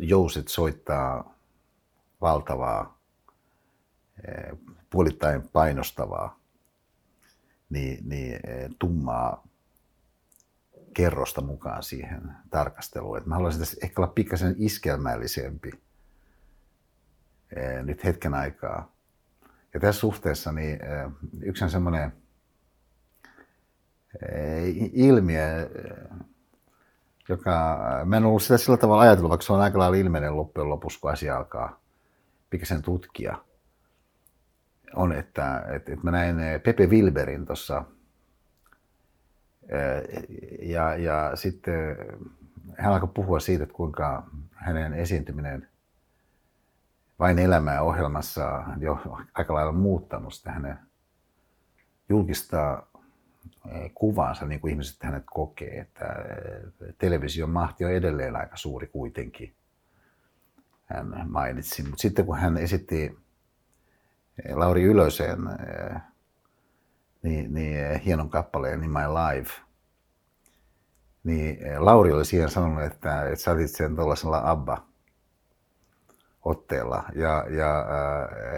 [0.00, 1.34] jouset soittaa
[2.20, 2.98] valtavaa,
[4.28, 4.58] äh,
[4.90, 6.38] puolittain painostavaa,
[7.70, 8.40] niin, niin
[8.78, 9.44] tummaa
[10.94, 13.18] kerrosta mukaan siihen tarkasteluun.
[13.18, 15.70] Et mä haluaisin tässä ehkä olla pikkasen iskelmällisempi
[17.82, 18.92] nyt hetken aikaa.
[19.74, 20.78] Ja tässä suhteessa niin
[21.42, 22.12] yksi on semmoinen
[24.92, 25.70] ilmiö,
[27.28, 30.68] joka, mä en ollut sitä sillä tavalla ajatellut, vaikka se on aika lailla ilmeinen loppujen
[30.68, 31.80] lopuksi, kun asia alkaa
[32.50, 33.38] pikkasen tutkia,
[34.94, 37.84] on, että, että, että mä näin Pepe Wilberin tuossa
[40.62, 41.96] ja, ja sitten
[42.78, 45.68] hän alkoi puhua siitä, että kuinka hänen esiintyminen
[47.18, 50.78] vain elämää ohjelmassa jo aika lailla muuttanut sitä hänen
[52.08, 52.82] julkista
[53.94, 56.04] kuvansa, niin kuin ihmiset hänet kokee, että
[56.98, 59.54] television mahti on edelleen aika suuri kuitenkin,
[60.84, 61.82] hän mainitsi.
[61.82, 63.18] Mutta sitten kun hän esitti
[64.54, 65.38] Lauri Ylösen
[67.22, 69.52] niin, niin hienon kappaleen niin My Life,
[71.24, 74.86] niin Lauri oli siihen sanonut, että, että sä otit sen tuollaisella Abba
[76.42, 77.86] otteella, ja, ja,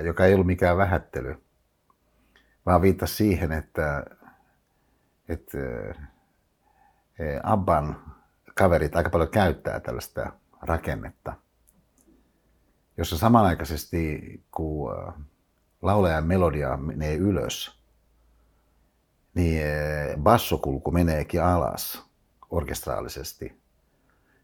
[0.04, 1.36] joka ei ollut mikään vähättely,
[2.66, 4.04] vaan viittasi siihen, että
[5.28, 5.58] että
[7.42, 8.14] Abban
[8.54, 11.32] kaverit aika paljon käyttää tällaista rakennetta,
[12.96, 14.20] jossa samanaikaisesti
[14.50, 14.94] kun
[15.82, 17.78] laulajan melodia menee ylös,
[19.34, 19.62] niin
[20.22, 22.06] bassokulku meneekin alas
[22.50, 23.60] orkestraalisesti.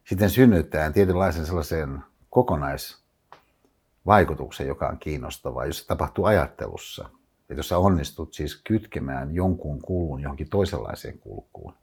[0.04, 7.08] Sitten synnyttää tietynlaisen sellaisen kokonaisvaikutuksen, joka on kiinnostava, jos se tapahtuu ajattelussa–
[7.52, 11.74] että jos sä onnistut siis kytkemään jonkun kulun johonkin toisenlaiseen kulkuun,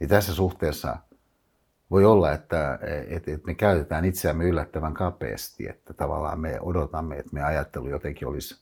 [0.00, 0.96] niin tässä suhteessa
[1.90, 2.78] voi olla, että,
[3.08, 8.60] että, me käytetään itseämme yllättävän kapeasti, että tavallaan me odotamme, että me ajattelu jotenkin olisi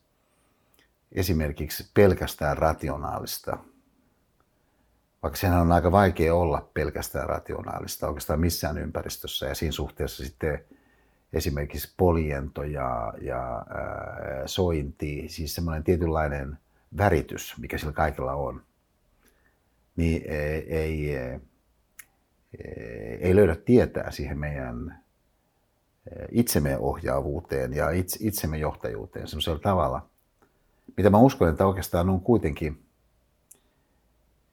[1.13, 3.59] esimerkiksi pelkästään rationaalista.
[5.23, 10.65] Vaikka sehän on aika vaikea olla pelkästään rationaalista oikeastaan missään ympäristössä ja siinä suhteessa sitten
[11.33, 16.59] esimerkiksi poliento ja, ja ää, sointi, siis semmoinen tietynlainen
[16.97, 18.63] väritys, mikä sillä kaikella on,
[19.97, 21.17] niin ei, ei,
[23.21, 25.05] ei löydä tietää siihen meidän
[26.31, 27.87] itsemme ohjaavuuteen ja
[28.21, 30.09] itsemme johtajuuteen semmoisella tavalla,
[30.97, 32.85] mitä mä uskon, että oikeastaan on kuitenkin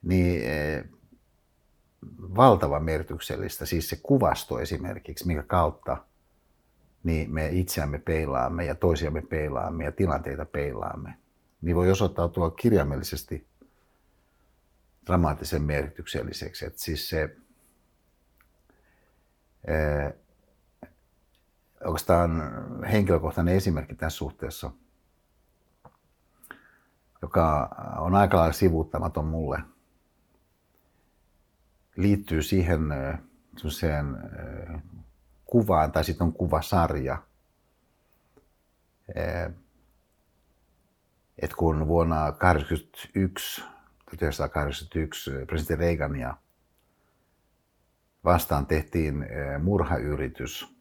[0.02, 0.42] niin
[2.36, 5.96] valtavan merkityksellistä, siis se kuvasto esimerkiksi, mikä kautta–
[7.06, 11.14] niin me itseämme peilaamme ja toisiamme peilaamme ja tilanteita peilaamme,
[11.62, 13.46] niin voi osoittautua kirjaimellisesti
[15.06, 16.66] dramaattisen merkitykselliseksi.
[16.66, 17.36] Että siis se
[19.66, 20.12] ää,
[21.84, 22.42] oikeastaan
[22.92, 24.70] henkilökohtainen esimerkki tässä suhteessa,
[27.22, 29.58] joka on aika lailla sivuuttamaton mulle,
[31.96, 32.80] liittyy siihen
[33.68, 34.06] siihen
[35.46, 37.22] kuvaan tai sitten on kuvasarja.
[41.42, 43.60] Et kun vuonna 1981,
[44.10, 46.36] 1981 presidentti Reagania
[48.24, 49.26] vastaan tehtiin
[49.62, 50.76] murhayritys.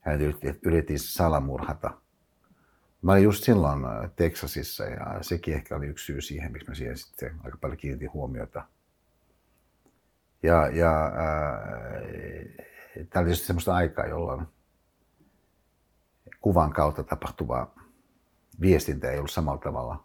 [0.00, 0.20] Hän
[0.62, 1.90] yritti salamurhata
[3.06, 3.80] Mä olin just silloin
[4.16, 8.12] Teksasissa ja sekin ehkä oli yksi syy siihen, miksi mä siihen sitten aika paljon kiinnitin
[8.12, 8.64] huomiota.
[10.42, 12.65] Ja, ja äh,
[13.10, 14.46] tämä oli semmoista aikaa, jolloin
[16.40, 17.70] kuvan kautta tapahtuva
[18.60, 20.04] viestintä ei ollut samalla tavalla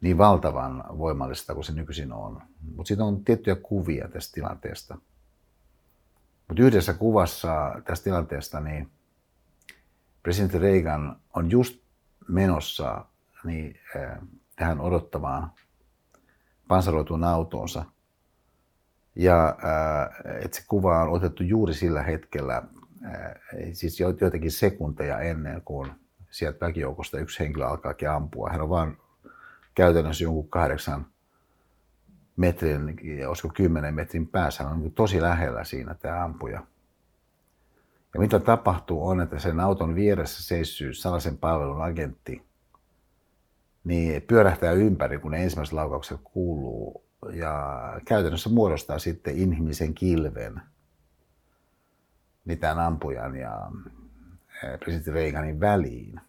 [0.00, 2.42] niin valtavan voimallista kuin se nykyisin on.
[2.76, 4.98] Mutta siitä on tiettyjä kuvia tästä tilanteesta.
[6.48, 8.90] Mutta yhdessä kuvassa tästä tilanteesta niin
[10.22, 11.80] presidentti Reagan on just
[12.28, 13.04] menossa
[13.44, 14.18] niin, äh,
[14.56, 15.50] tähän odottamaan
[16.68, 17.84] pansaroituun autoonsa.
[19.16, 22.62] Ja äh, että se kuva on otettu juuri sillä hetkellä,
[23.04, 23.34] äh,
[23.72, 25.92] siis joitakin sekunteja ennen kuin
[26.30, 28.50] sieltä väkijoukosta yksi henkilö alkaakin ampua.
[28.50, 28.96] Hän on vaan
[29.74, 31.06] käytännössä jonkun kahdeksan
[32.36, 32.96] metrin,
[33.26, 36.66] olisiko kymmenen metrin päässä, hän on niin tosi lähellä siinä tämä ampuja.
[38.14, 42.42] Ja mitä tapahtuu on, että sen auton vieressä seissyy salaisen palvelun agentti,
[43.84, 50.62] niin pyörähtää ympäri, kun ne ensimmäiset laukaukset kuuluu, ja käytännössä muodostaa sitten inhimillisen kilven
[52.60, 53.70] tämän ampujan ja
[54.64, 56.20] eh, presidentti Reaganin väliin.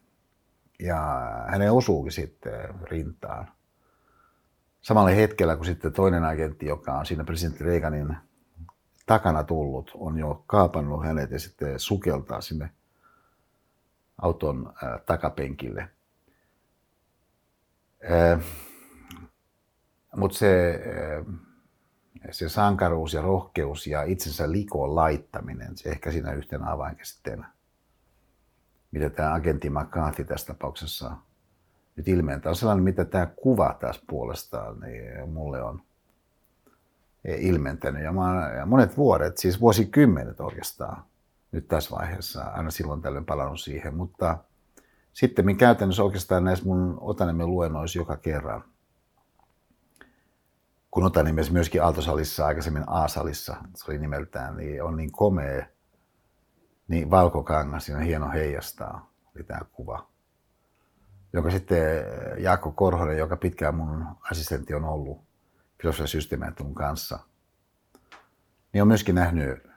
[0.80, 1.00] Ja
[1.48, 3.52] hänen osuukin sitten rintaan.
[4.82, 8.18] Samalla hetkellä, kun sitten toinen agentti, joka on siinä presidentti Reaganin
[9.06, 12.70] takana tullut, on jo kaapannut hänet ja sitten sukeltaa sinne
[14.22, 14.74] auton
[15.06, 15.90] takapenkille.
[20.16, 20.84] Mutta se,
[22.32, 27.52] se sankaruus ja rohkeus ja itsensä likoon laittaminen, se ehkä siinä yhtenä avainkäsitteenä,
[28.92, 31.18] mitä tämä agentti McCarthy tässä tapauksessa
[31.96, 35.82] nyt ilmentää, on sellainen, mitä tämä kuva tässä puolestaan niin mulle on
[37.38, 38.04] ilmentänyt.
[38.04, 41.04] Ja, mä ja monet vuodet, siis vuosikymmenet oikeastaan,
[41.52, 44.38] nyt tässä vaiheessa, aina silloin tällöin palannut siihen, mutta
[45.14, 48.64] sitten minä käytännössä oikeastaan näissä mun Otaniemen luennoissa joka kerran,
[50.96, 55.66] kun Otaniemessä myöskin Aaltosalissa, aikaisemmin A-salissa, se oli nimeltään, niin on niin komea,
[56.88, 60.08] niin valkokangas, siinä hieno heijastaa, oli tämä kuva.
[61.34, 61.78] Jonka sitten
[62.38, 65.22] Jaakko Korhonen, joka pitkään mun assistentti on ollut,
[65.82, 67.20] filosofian kanssa,
[68.74, 69.68] niin on myöskin nähnyt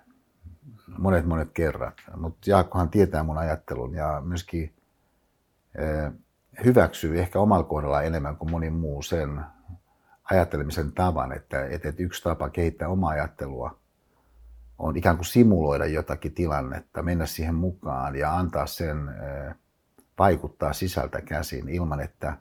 [0.99, 1.95] monet monet kerrat.
[2.17, 4.75] Mutta Jaakkohan tietää mun ajattelun ja myöskin
[5.75, 6.13] eh,
[6.65, 9.45] hyväksyy ehkä omalla kohdalla enemmän kuin moni muu sen
[10.31, 13.79] ajattelemisen tavan, että, että yksi tapa kehittää omaa ajattelua
[14.79, 18.99] on ikään kuin simuloida jotakin tilannetta, mennä siihen mukaan ja antaa sen
[20.19, 22.37] vaikuttaa sisältä käsin ilman, että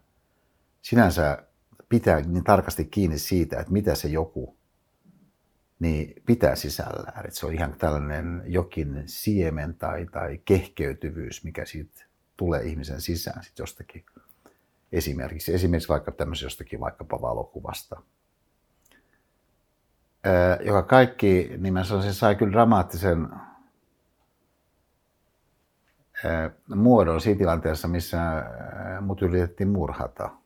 [0.82, 1.44] sinänsä
[1.90, 4.58] pitää niin tarkasti kiinni siitä, että mitä se joku
[5.80, 7.26] niin pitää sisällään.
[7.26, 12.06] Että se on ihan tällainen jokin siemen tai, tai kehkeytyvyys, mikä siitä
[12.38, 14.06] tulee ihmisen sisään sit jostakin
[14.92, 15.54] esimerkiksi.
[15.54, 18.02] Esimerkiksi vaikka tämmöisen jostakin vaikkapa valokuvasta.
[20.66, 23.30] joka kaikki, niin mä sanoisin, sai kyllä dramaattisen
[26.76, 28.18] muodon siinä tilanteessa, missä
[29.02, 30.30] mut yritettiin murhata–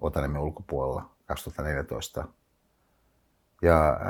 [0.00, 2.28] Otaniemen ulkopuolella 2014.
[3.62, 4.00] Ja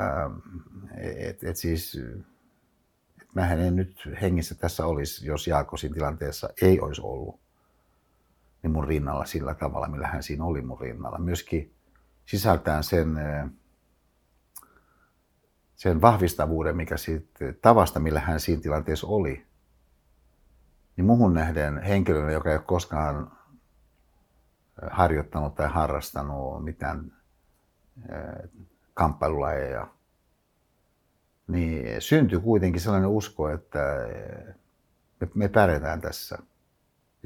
[0.97, 1.99] et, et siis,
[3.35, 7.39] mähän en nyt hengissä tässä olisi, jos Jaakko siinä tilanteessa ei olisi ollut
[8.67, 11.17] niin mun rinnalla sillä tavalla, millä hän siinä oli mun rinnalla.
[11.17, 11.75] Myöskin
[12.25, 13.17] sisältään sen,
[15.75, 19.45] sen vahvistavuuden, mikä siitä tavasta, millä hän siinä tilanteessa oli,
[20.97, 23.31] niin muhun nähden henkilönä, joka ei ole koskaan
[24.91, 27.11] harjoittanut tai harrastanut mitään
[28.93, 29.87] kamppailulajeja,
[31.47, 33.79] niin syntyi kuitenkin sellainen usko, että
[35.33, 36.37] me pärjätään tässä.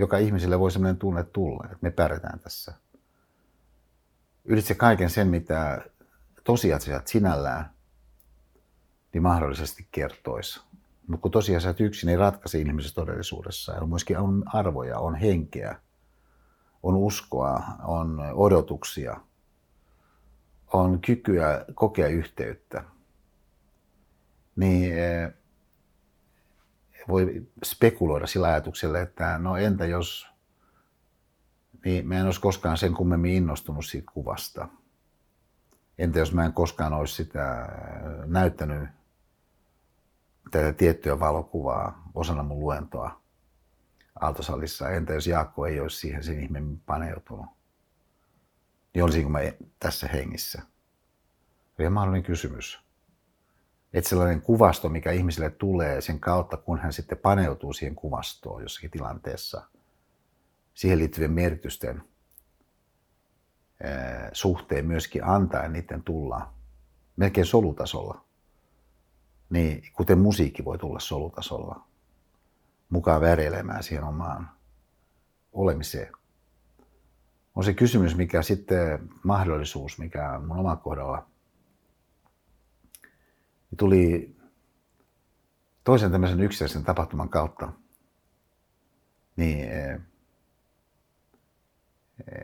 [0.02, 2.74] Joka ihmiselle voi sellainen tunne tulla, että me pärjätään tässä.
[4.46, 5.86] Ylitse kaiken sen, mitä
[6.44, 7.70] tosiasiat sinällään
[9.14, 10.62] niin mahdollisesti kertoisi.
[11.08, 15.76] Mutta kun tosiasiat yksin ei ratkaise ihmisessä todellisuudessa, on myöskin on arvoja, on henkeä,
[16.84, 19.18] on uskoa, on odotuksia,
[20.74, 22.84] on kykyä kokea yhteyttä,
[24.56, 25.34] niin eh,
[27.08, 30.32] voi spekuloida sillä ajatuksella, että no entä jos
[31.86, 34.68] niin mä en olisi koskaan sen kummemmin innostunut siitä kuvasta.
[35.98, 37.70] Entä jos mä en koskaan olisi sitä
[38.26, 38.90] näyttänyt
[40.52, 43.22] tätä tiettyä valokuvaa osana mun luentoa.
[44.22, 44.90] Aaltosalissa.
[44.90, 47.46] Entä jos Jaakko ei olisi siihen sen ihmeemmin paneutunut?
[48.94, 49.40] Niin olisinko mä
[49.80, 50.62] tässä hengissä?
[51.80, 52.91] Oli mahdollinen kysymys.
[53.94, 58.92] Että sellainen kuvasto, mikä ihmiselle tulee sen kautta, kun hän sitten paneutuu siihen kuvastoon jossakin
[58.92, 59.68] tilanteessa,
[60.74, 62.04] siihen liittyvien merkitysten
[64.34, 66.54] suhteen myöskin antaa niiden tulla
[67.16, 68.26] melkein solutasolla.
[69.50, 71.84] Niin kuten musiikki voi tulla solutasolla
[72.90, 74.50] mukaan väreilemään siihen omaan
[75.54, 76.12] olemiseen.
[77.56, 81.31] On se kysymys, mikä sitten mahdollisuus, mikä mun oma kohdalla
[83.78, 84.36] tuli
[85.84, 87.72] toisen tämmöisen yksittäisen tapahtuman kautta,
[89.36, 89.70] niin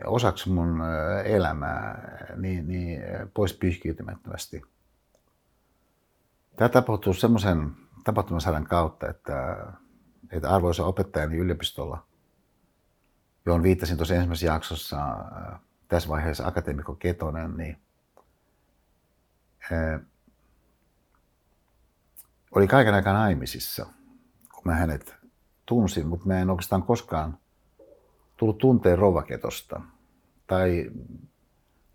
[0.04, 0.82] osaksi mun
[1.24, 3.00] elämää niin, niin
[3.34, 4.62] pois pyyhkiytymättömästi.
[6.56, 7.70] Tämä tapahtuu semmoisen
[8.04, 9.66] tapahtumasadan kautta, että,
[10.32, 12.06] että arvoisa opettajani yliopistolla,
[13.46, 15.16] johon viittasin tuossa ensimmäisessä jaksossa,
[15.88, 17.76] tässä vaiheessa akateemikko Ketonen, niin
[22.54, 23.86] oli kaiken aikaa naimisissa,
[24.54, 25.14] kun mä hänet
[25.66, 27.38] tunsin, mutta mä en oikeastaan koskaan
[28.36, 29.80] tullut tunteen rovaketosta.
[30.46, 30.90] Tai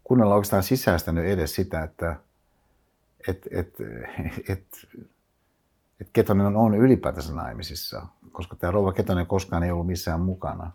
[0.04, 2.16] kunnolla oikeastaan sisäistänyt edes sitä, että
[3.28, 3.76] et, et,
[4.50, 4.88] et,
[6.02, 10.72] et Ketonen on ylipäätänsä naimisissa, koska tämä rouva Ketonen koskaan ei ollut missään mukana.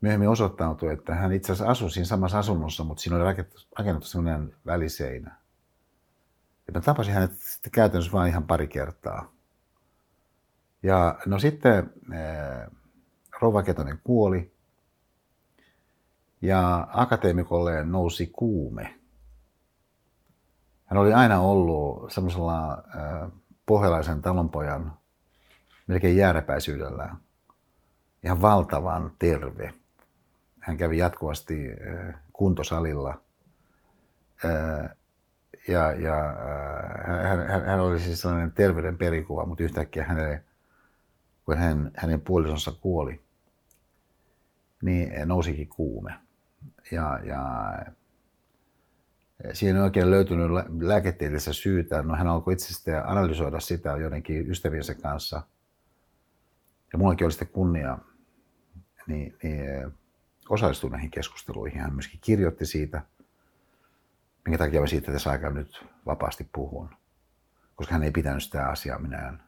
[0.00, 4.08] Myöhemmin osoittautui, että hän itse asiassa asui siinä samassa asunnossa, mutta siinä oli rakennettu, rakennettu
[4.08, 5.41] sellainen väliseinä.
[6.66, 9.32] Ja mä tapasin hänet sitten käytännössä vain ihan pari kertaa.
[10.82, 11.92] Ja no sitten
[13.40, 14.54] rouva Ketonen kuoli
[16.42, 18.98] ja akateemikolle nousi kuume.
[20.84, 22.84] Hän oli aina ollut semmoisella
[23.66, 24.98] pohjalaisen talonpojan
[25.86, 27.16] melkein jääräpäisyydellä
[28.24, 29.74] ihan valtavan terve.
[30.60, 31.70] Hän kävi jatkuvasti
[32.32, 33.20] kuntosalilla
[35.68, 36.14] ja, ja
[37.06, 40.44] hän, hän, hän oli siis sellainen terveyden perikuva, mutta yhtäkkiä hänelle,
[41.44, 43.22] kun hän, hänen puolisonsa kuoli,
[44.82, 46.14] niin nousikin kuume.
[46.90, 47.72] Ja, ja
[49.52, 50.50] siihen ei oikein löytynyt
[50.80, 52.02] lääketieteellistä syytä.
[52.02, 55.42] No hän alkoi itse sitten analysoida sitä joidenkin ystäviensä kanssa.
[56.92, 57.98] Ja mullakin oli sitten kunnia
[59.06, 59.92] niin, niin
[60.48, 61.80] osallistua näihin keskusteluihin.
[61.80, 63.02] Hän myöskin kirjoitti siitä,
[64.44, 66.90] minkä takia mä siitä tässä aikaa nyt vapaasti puhun.
[67.76, 69.42] Koska hän ei pitänyt sitä asiaa minään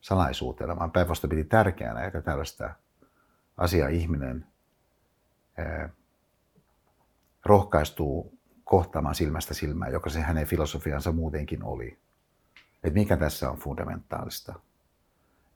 [0.00, 2.74] salaisuutena, vaan päinvastoin piti tärkeänä, että tällaista
[3.56, 4.46] asiaa ihminen
[7.44, 11.98] rohkaistuu kohtaamaan silmästä silmään, joka se hänen filosofiansa muutenkin oli.
[12.84, 14.54] Että mikä tässä on fundamentaalista.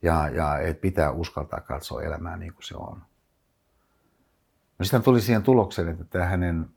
[0.03, 3.03] Ja, ja että pitää uskaltaa katsoa elämää niin kuin se on.
[4.79, 6.71] No sitten tuli siihen tulokseen, että tämä hänen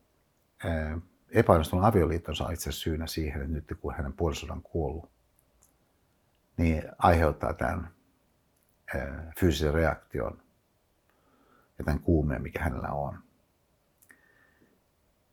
[1.36, 5.10] epäonnistunut avioliittonsa on itse syynä siihen, että nyt kun hänen puolisonsa on kuollut,
[6.56, 7.90] niin aiheuttaa tämän
[9.40, 10.42] fyysisen reaktion
[11.78, 13.14] ja tämän kuumeen, mikä hänellä on.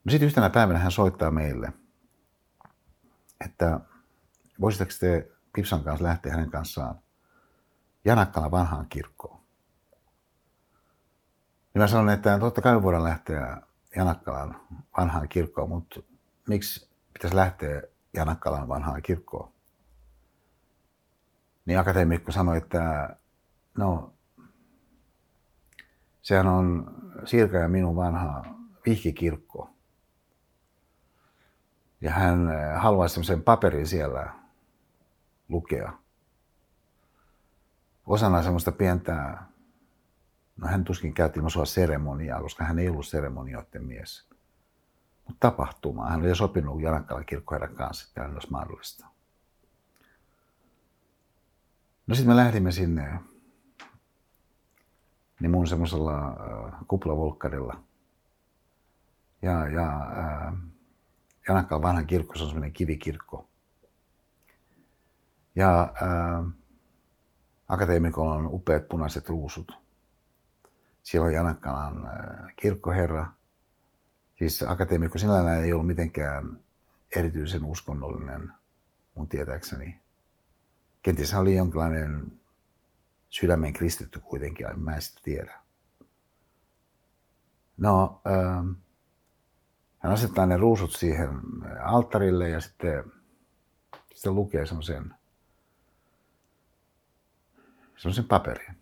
[0.05, 1.73] No sitten yhtenä päivänä hän soittaa meille,
[3.45, 3.79] että
[4.61, 6.99] voisitteko te Pipsan kanssa lähteä hänen kanssaan
[8.05, 9.39] Janakkala vanhaan kirkkoon.
[11.73, 13.61] Niin mä sanoin, että totta kai voidaan lähteä
[13.95, 14.61] Janakkalan
[14.97, 15.99] vanhaan kirkkoon, mutta
[16.47, 17.81] miksi pitäisi lähteä
[18.13, 19.53] Janakkalan vanhaan kirkkoon?
[21.65, 23.15] Niin akateemikko sanoi, että
[23.77, 24.13] no,
[26.21, 28.45] sehän on Sirka ja minun vanha
[28.85, 29.69] vihkikirkko.
[32.01, 34.33] Ja hän eh, haluaisi sen paperin siellä
[35.49, 35.93] lukea.
[38.05, 39.37] Osana semmoista pientä,
[40.57, 44.27] no hän tuskin käytti ilmaisua seremoniaa, koska hän ei ollut seremonioiden mies.
[45.27, 46.09] Mutta tapahtumaa.
[46.09, 49.07] Hän oli jo sopinut Janakkala kirkkoherran kanssa, että olisi mahdollista.
[52.07, 53.19] No sitten me lähdimme sinne
[55.39, 57.83] niin mun semmoisella äh, kuplavolkkarilla.
[59.41, 59.87] Ja, ja
[60.17, 60.53] äh,
[61.47, 63.49] Janakkaan vanha kirkko, se on semmoinen kivikirkko.
[65.55, 66.53] Ja äh,
[67.67, 69.82] akateemikolla on upeat punaiset ruusut.
[71.03, 73.31] Siellä on Janakkalan äh, kirkkoherra.
[74.39, 76.59] Siis akateemikko sinällään ei ollut mitenkään
[77.15, 78.51] erityisen uskonnollinen
[79.15, 79.99] mun tietääkseni.
[81.01, 82.39] Kenties hän oli jonkinlainen
[83.29, 85.59] sydämen kristitty kuitenkin, mä en sitä tiedä.
[87.77, 88.75] No, äh,
[89.99, 91.29] hän asettaa ne ruusut siihen
[91.83, 93.03] alttarille ja sitten,
[94.13, 95.13] sitten lukee semmoisen
[97.97, 98.75] semmoisen paperin,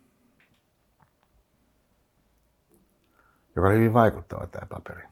[3.56, 5.02] joka oli hyvin vaikuttava tämä paperi.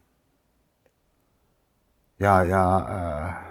[2.20, 3.51] Ja, ja äh,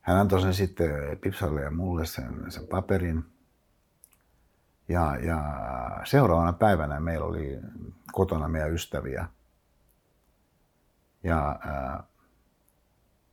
[0.00, 3.24] hän antoi sen sitten Pipsalle ja mulle sen, sen paperin.
[4.88, 5.40] Ja, ja
[6.04, 7.60] seuraavana päivänä meillä oli
[8.12, 9.28] kotona meidän ystäviä.
[11.22, 12.04] Ja ää,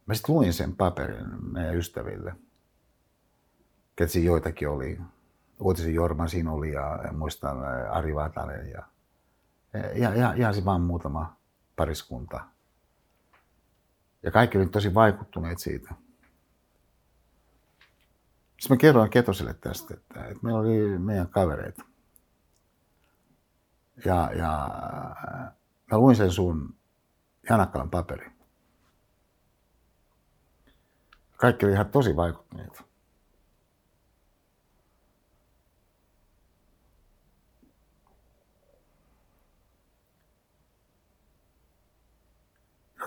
[0.05, 2.35] mä sitten luin sen paperin meidän ystäville.
[3.95, 4.99] Ketsi joitakin oli.
[5.62, 8.84] Uutisen Jorma siinä oli ja, muistan Ari Vatanen ja,
[9.95, 11.36] ja, ja, ja se vaan muutama
[11.76, 12.45] pariskunta.
[14.24, 15.93] Ja kaikki olivat tosi vaikuttuneet siitä.
[18.59, 21.84] Sitten mä kerroin Ketoselle tästä, että, että meillä oli meidän kavereita.
[24.05, 24.70] Ja, ja
[25.91, 26.76] mä luin sen sun
[27.49, 28.32] Janakkalan paperi.
[31.38, 32.84] Kaikki oli ihan tosi vaikuttuneita.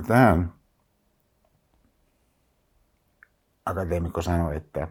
[0.03, 0.53] Tähän
[3.65, 4.89] akateemikko sanoi, että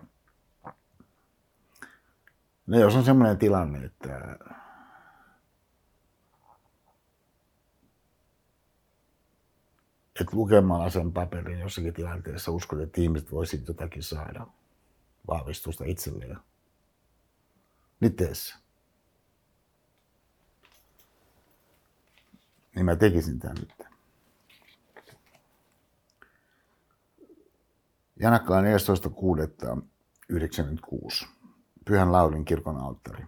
[2.68, 4.38] No jos on semmoinen tilanne, että
[10.22, 14.48] että lukemalla sen paperin jossakin tilanteessa uskot, että ihmiset voisivat jotakin saada
[15.28, 16.38] vahvistusta itselleen.
[18.00, 18.54] Niin tee se.
[22.76, 23.93] Niin mä tekisin tämän nyt.
[28.24, 31.28] Janakkala 14.6.96.
[31.86, 33.26] Pyhän Laulin kirkon alttari.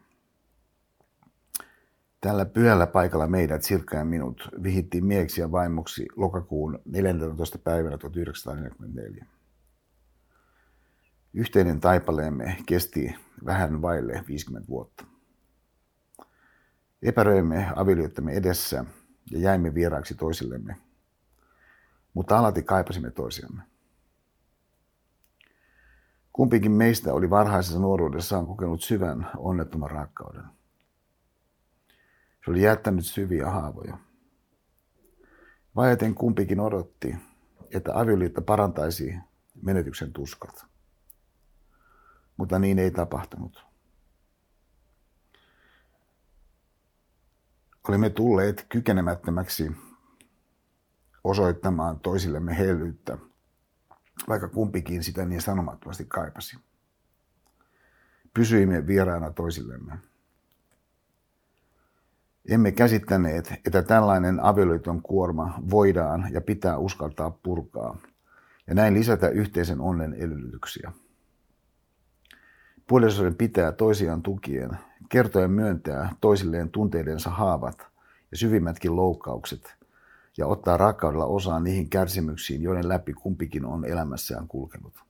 [2.22, 7.58] Tällä pyhällä paikalla meidät, Sirkka ja minut, vihittiin mieksi ja vaimoksi lokakuun 14.
[7.58, 9.26] päivänä 1944.
[11.34, 13.16] Yhteinen taipaleemme kesti
[13.46, 15.06] vähän vaille 50 vuotta.
[17.02, 18.86] Epäröimme avioliittamme edessä
[19.32, 20.76] ja jäimme vieraaksi toisillemme,
[22.14, 23.75] mutta alati kaipasimme toisiamme.
[26.36, 30.44] Kumpikin meistä oli varhaisessa nuoruudessaan kokenut syvän onnettoman rakkauden.
[32.46, 33.98] Se oli jättänyt syviä haavoja.
[35.76, 37.16] Vajaten kumpikin odotti,
[37.74, 39.16] että avioliitto parantaisi
[39.62, 40.66] menetyksen tuskat.
[42.38, 43.66] Mutta niin ei tapahtunut.
[47.88, 49.72] Olimme tulleet kykenemättömäksi
[51.24, 53.18] osoittamaan toisillemme hellyyttä
[54.28, 56.58] vaikka kumpikin sitä niin sanomattomasti kaipasi.
[58.34, 59.94] Pysyimme vieraana toisillemme.
[62.50, 67.98] Emme käsittäneet, että tällainen avioliiton kuorma voidaan ja pitää uskaltaa purkaa
[68.68, 70.92] ja näin lisätä yhteisen onnen edellytyksiä.
[72.88, 74.70] Puolisoiden pitää toisiaan tukien,
[75.10, 77.88] kertoen myöntää toisilleen tunteidensa haavat
[78.32, 79.75] ja syvimmätkin loukkaukset
[80.38, 85.06] ja ottaa rakkaudella osaa niihin kärsimyksiin, joiden läpi kumpikin on elämässään kulkenut.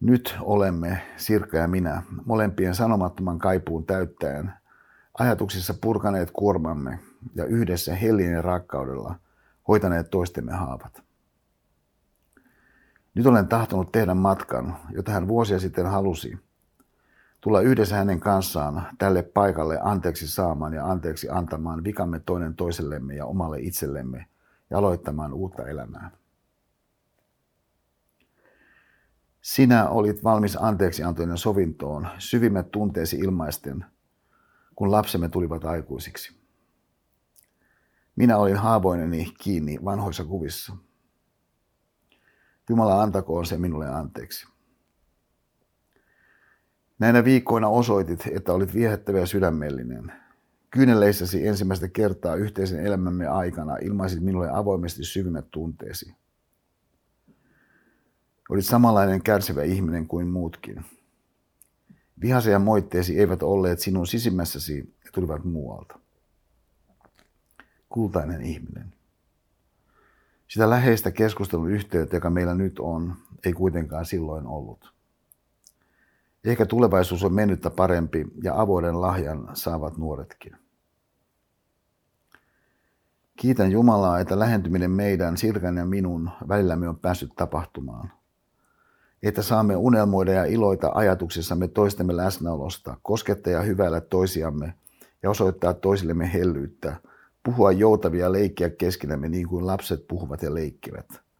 [0.00, 4.52] Nyt olemme, Sirkka ja minä, molempien sanomattoman kaipuun täyttäen,
[5.18, 6.98] ajatuksissa purkaneet kuormamme
[7.34, 9.14] ja yhdessä hellinen rakkaudella
[9.68, 11.02] hoitaneet toistemme haavat.
[13.14, 16.38] Nyt olen tahtonut tehdä matkan, jota hän vuosia sitten halusi,
[17.42, 23.26] tulla yhdessä hänen kanssaan tälle paikalle anteeksi saamaan ja anteeksi antamaan vikamme toinen toisellemme ja
[23.26, 24.26] omalle itsellemme
[24.70, 26.10] ja aloittamaan uutta elämää.
[29.40, 33.84] Sinä olit valmis anteeksi antoinen sovintoon syvimmät tunteesi ilmaisten,
[34.76, 36.36] kun lapsemme tulivat aikuisiksi.
[38.16, 40.76] Minä olin haavoineni kiinni vanhoissa kuvissa.
[42.68, 44.51] Jumala antakoon se minulle anteeksi.
[47.02, 50.12] Näinä viikkoina osoitit, että olit viehättävä ja sydämellinen.
[50.70, 56.14] Kyyneleissäsi ensimmäistä kertaa yhteisen elämämme aikana ilmaisit minulle avoimesti syvimmät tunteesi.
[58.48, 60.84] Olit samanlainen kärsivä ihminen kuin muutkin.
[62.20, 65.98] Vihase ja moitteesi eivät olleet sinun sisimmässäsi ja tulivat muualta.
[67.88, 68.94] Kultainen ihminen.
[70.48, 75.01] Sitä läheistä keskustelun yhteyttä, joka meillä nyt on, ei kuitenkaan silloin ollut.
[76.44, 80.56] Ehkä tulevaisuus on mennyttä parempi ja avoiden lahjan saavat nuoretkin.
[83.36, 88.12] Kiitän Jumalaa, että lähentyminen meidän, Sirkan ja minun, välillämme on päässyt tapahtumaan.
[89.22, 94.74] Että saamme unelmoida ja iloita ajatuksissamme toistemme läsnäolosta, koskettaa ja hyväillä toisiamme
[95.22, 96.96] ja osoittaa toisillemme hellyyttä,
[97.42, 101.06] puhua joutavia leikkiä keskenämme niin kuin lapset puhuvat ja leikkivät–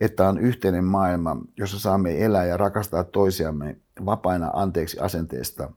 [0.00, 3.76] että on yhteinen maailma, jossa saamme elää ja rakastaa toisiamme
[4.06, 5.72] vapaina anteeksi asenteesta,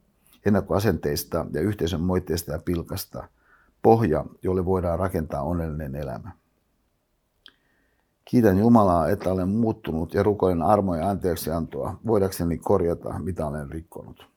[0.46, 3.28] ennakkoasenteista ja yhteisön moitteista ja pilkasta,
[3.82, 6.32] pohja, jolle voidaan rakentaa onnellinen elämä.
[8.26, 14.28] Kiitän Jumalaa, että olen muuttunut ja rukoilen armoja ja anteeksiantoa, voidakseni korjata, mitä olen rikkonut.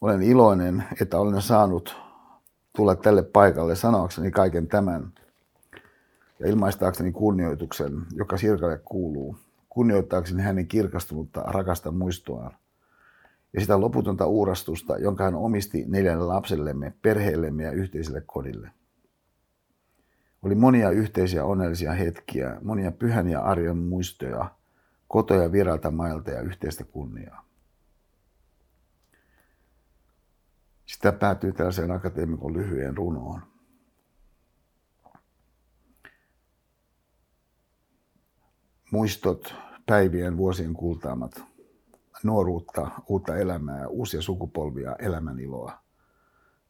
[0.00, 1.96] Olen iloinen, että olen saanut
[2.76, 5.12] tulla tälle paikalle sanoakseni kaiken tämän
[6.42, 9.36] ja ilmaistaakseni kunnioituksen, joka Sirkalle kuuluu,
[9.68, 12.56] kunnioittaakseni hänen kirkastunutta rakasta muistoaan
[13.52, 18.70] ja sitä loputonta uurastusta, jonka hän omisti neljälle lapsellemme, perheellemme ja yhteiselle kodille.
[20.42, 24.50] Oli monia yhteisiä onnellisia hetkiä, monia pyhän ja arjen muistoja,
[25.08, 27.44] kotoja viralta mailta ja yhteistä kunniaa.
[30.86, 33.51] Sitä päätyy tällaiseen akateemikon lyhyen runoon.
[38.92, 39.54] Muistot,
[39.86, 41.42] päivien, vuosien kultaamat,
[42.22, 45.78] nuoruutta, uutta elämää, uusia sukupolvia, elämäniloa,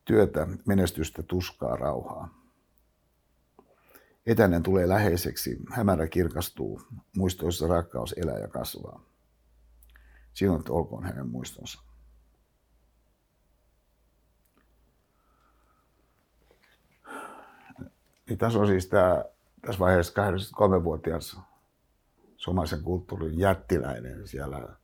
[0.04, 2.28] työtä, menestystä, tuskaa, rauhaa.
[4.26, 6.82] Etäinen tulee läheiseksi, hämärä kirkastuu,
[7.16, 9.00] muistoissa rakkaus elää ja kasvaa.
[10.34, 11.82] Sinut olkoon hänen muistonsa.
[18.28, 19.24] Niin tässä on siis tämä,
[19.60, 21.51] tässä vaiheessa 23-vuotias
[22.43, 24.76] suomalaisen kulttuurin jättiläinen siellä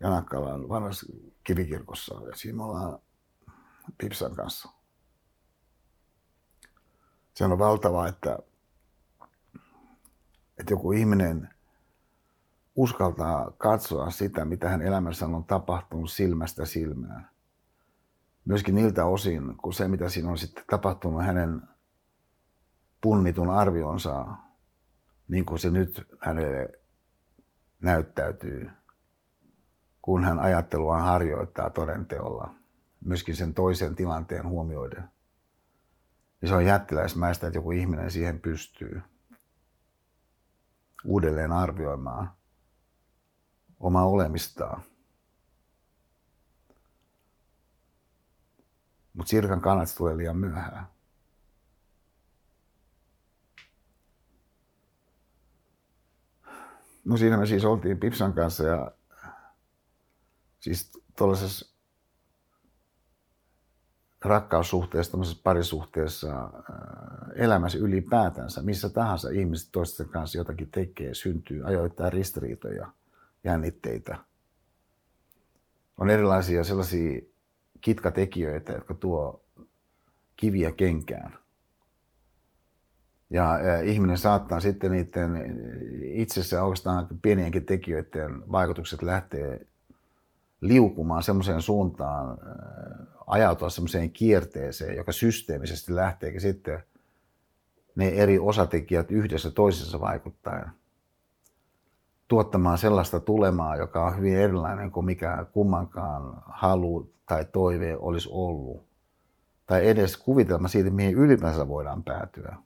[0.00, 1.06] Janakkalan vanhassa
[1.44, 2.14] kivikirkossa.
[2.26, 2.98] Ja siinä ollaan
[3.98, 4.68] Pipsan kanssa.
[7.34, 8.38] Se on valtava, että,
[10.58, 11.48] että joku ihminen
[12.76, 17.30] uskaltaa katsoa sitä, mitä hän elämässä on tapahtunut silmästä silmään.
[18.44, 21.62] Myöskin niiltä osin, kun se, mitä siinä on sitten tapahtunut hänen
[23.00, 24.26] punnitun arvionsa,
[25.28, 26.72] niin kuin se nyt hänelle
[27.80, 28.70] näyttäytyy,
[30.02, 32.54] kun hän ajatteluaan harjoittaa todenteolla,
[33.04, 35.08] myöskin sen toisen tilanteen huomioiden.
[36.42, 39.02] Ja se on jättiläismäistä, että joku ihminen siihen pystyy
[41.04, 42.30] uudelleen arvioimaan
[43.80, 44.82] omaa olemistaan.
[49.14, 50.93] Mutta Sirkan kannat tulee liian myöhään.
[57.04, 58.92] No siinä me siis oltiin Pipsan kanssa ja
[60.60, 61.74] siis tuollaisessa
[64.24, 72.10] rakkaussuhteessa, tämmöisessä parisuhteessa, äh, elämässä ylipäätänsä, missä tahansa ihmiset toisten kanssa jotakin tekee, syntyy ajoittaa
[72.10, 72.92] ristiriitoja,
[73.44, 74.18] jännitteitä.
[75.98, 77.20] On erilaisia sellaisia
[77.80, 79.44] kitkatekijöitä, jotka tuo
[80.36, 81.38] kiviä kenkään.
[83.34, 85.60] Ja, ihminen saattaa sitten niiden
[86.02, 89.66] itsessä oikeastaan pienienkin tekijöiden vaikutukset lähtee
[90.60, 92.38] liukumaan semmoiseen suuntaan,
[93.26, 96.82] ajautua semmoiseen kierteeseen, joka systeemisesti lähteekin sitten
[97.94, 100.70] ne eri osatekijät yhdessä toisessa vaikuttaen
[102.28, 108.84] tuottamaan sellaista tulemaa, joka on hyvin erilainen kuin mikä kummankaan halu tai toive olisi ollut.
[109.66, 112.56] Tai edes kuvitelma siitä, mihin ylipäänsä voidaan päätyä.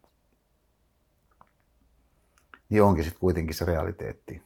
[2.68, 4.42] Niin onkin sitten kuitenkin se realiteetti.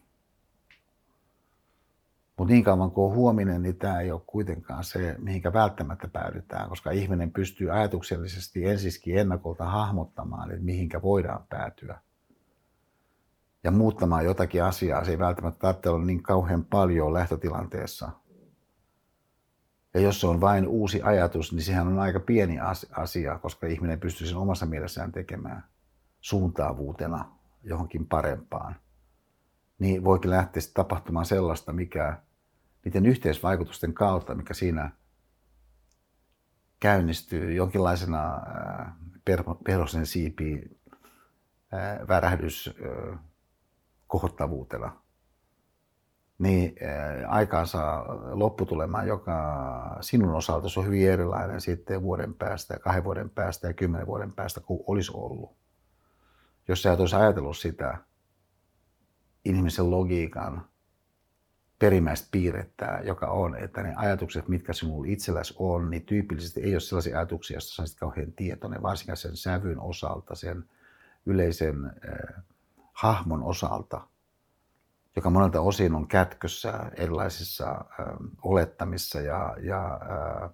[2.36, 6.68] Mutta niin kauan kuin on huominen, niin tämä ei ole kuitenkaan se, mihinkä välttämättä päädytään,
[6.68, 11.98] koska ihminen pystyy ajatuksellisesti ensiskin ennakolta hahmottamaan, että mihinkä voidaan päätyä.
[13.64, 18.10] Ja muuttamaan jotakin asiaa, se ei välttämättä tarvitse olla niin kauhean paljon lähtötilanteessa.
[19.94, 22.58] Ja jos se on vain uusi ajatus, niin sehän on aika pieni
[22.92, 25.64] asia, koska ihminen pystyy sen omassa mielessään tekemään
[26.20, 28.76] suuntaavuutena johonkin parempaan
[29.78, 32.18] niin voikin lähteä tapahtumaan sellaista, mikä
[32.84, 34.90] niiden yhteisvaikutusten kautta, mikä siinä
[36.80, 38.40] käynnistyy jonkinlaisena
[39.64, 40.78] perhosen siipi
[42.08, 42.74] värähdys
[44.06, 44.96] kohottavuutena,
[46.38, 46.74] niin
[47.28, 53.74] aikaansa lopputulemaan, joka sinun osalta on hyvin erilainen sitten vuoden päästä, kahden vuoden päästä ja
[53.74, 55.61] kymmenen vuoden päästä kuin olisi ollut.
[56.68, 57.98] Jos sä et olisi ajatellut sitä
[59.44, 60.68] ihmisen logiikan
[61.78, 66.80] perimmäistä piirrettä, joka on, että ne ajatukset, mitkä sinulla itselläsi on, niin tyypillisesti ei ole
[66.80, 70.64] sellaisia ajatuksia, joista saisit kauhean tietoinen, varsinkaan sen sävyn osalta, sen
[71.26, 72.42] yleisen äh,
[72.92, 74.00] hahmon osalta,
[75.16, 78.06] joka monelta osin on kätkössä erilaisissa äh,
[78.42, 80.00] olettamissa ja, ja
[80.42, 80.50] äh,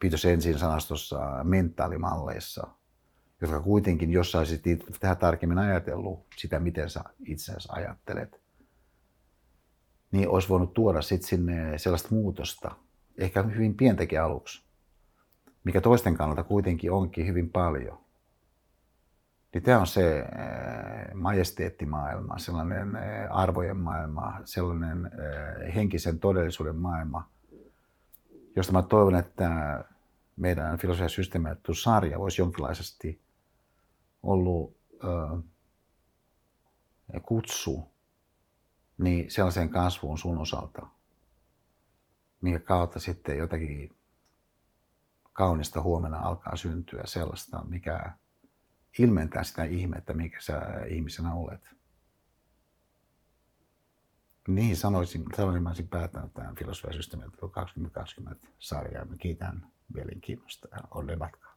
[0.00, 2.66] Piitos ensin sanastossa mentaalimalleissa,
[3.40, 4.62] jotka kuitenkin, jos saisit
[5.00, 8.40] tähän tarkemmin ajatellut sitä, miten sä itse ajattelet,
[10.12, 12.74] niin olisi voinut tuoda sitten sinne sellaista muutosta,
[13.18, 14.64] ehkä hyvin pientäkin aluksi,
[15.64, 17.98] mikä toisten kannalta kuitenkin onkin hyvin paljon.
[19.54, 20.24] Niin tämä on se
[21.14, 22.98] majesteettimaailma, sellainen
[23.30, 25.10] arvojen maailma, sellainen
[25.74, 27.28] henkisen todellisuuden maailma,
[28.56, 29.84] josta mä toivon, että
[30.36, 33.20] meidän filosofian systeemittu sarja voisi jonkinlaisesti
[34.28, 34.78] ollut
[37.22, 37.92] kutsu
[38.98, 40.86] niin sellaiseen kasvuun sun osalta,
[42.40, 43.96] minkä kautta sitten jotakin
[45.32, 48.12] kaunista huomenna alkaa syntyä sellaista, mikä
[48.98, 51.68] ilmentää sitä ihmettä, mikä sä ihmisenä olet.
[54.48, 56.54] Niihin sanoisin, sanoisin mä olisin päättänyt tämän
[56.92, 59.04] systeemin 2020 sarjaa.
[59.04, 60.78] Mä kiitän mielenkiinnosta ja
[61.16, 61.47] matkaa.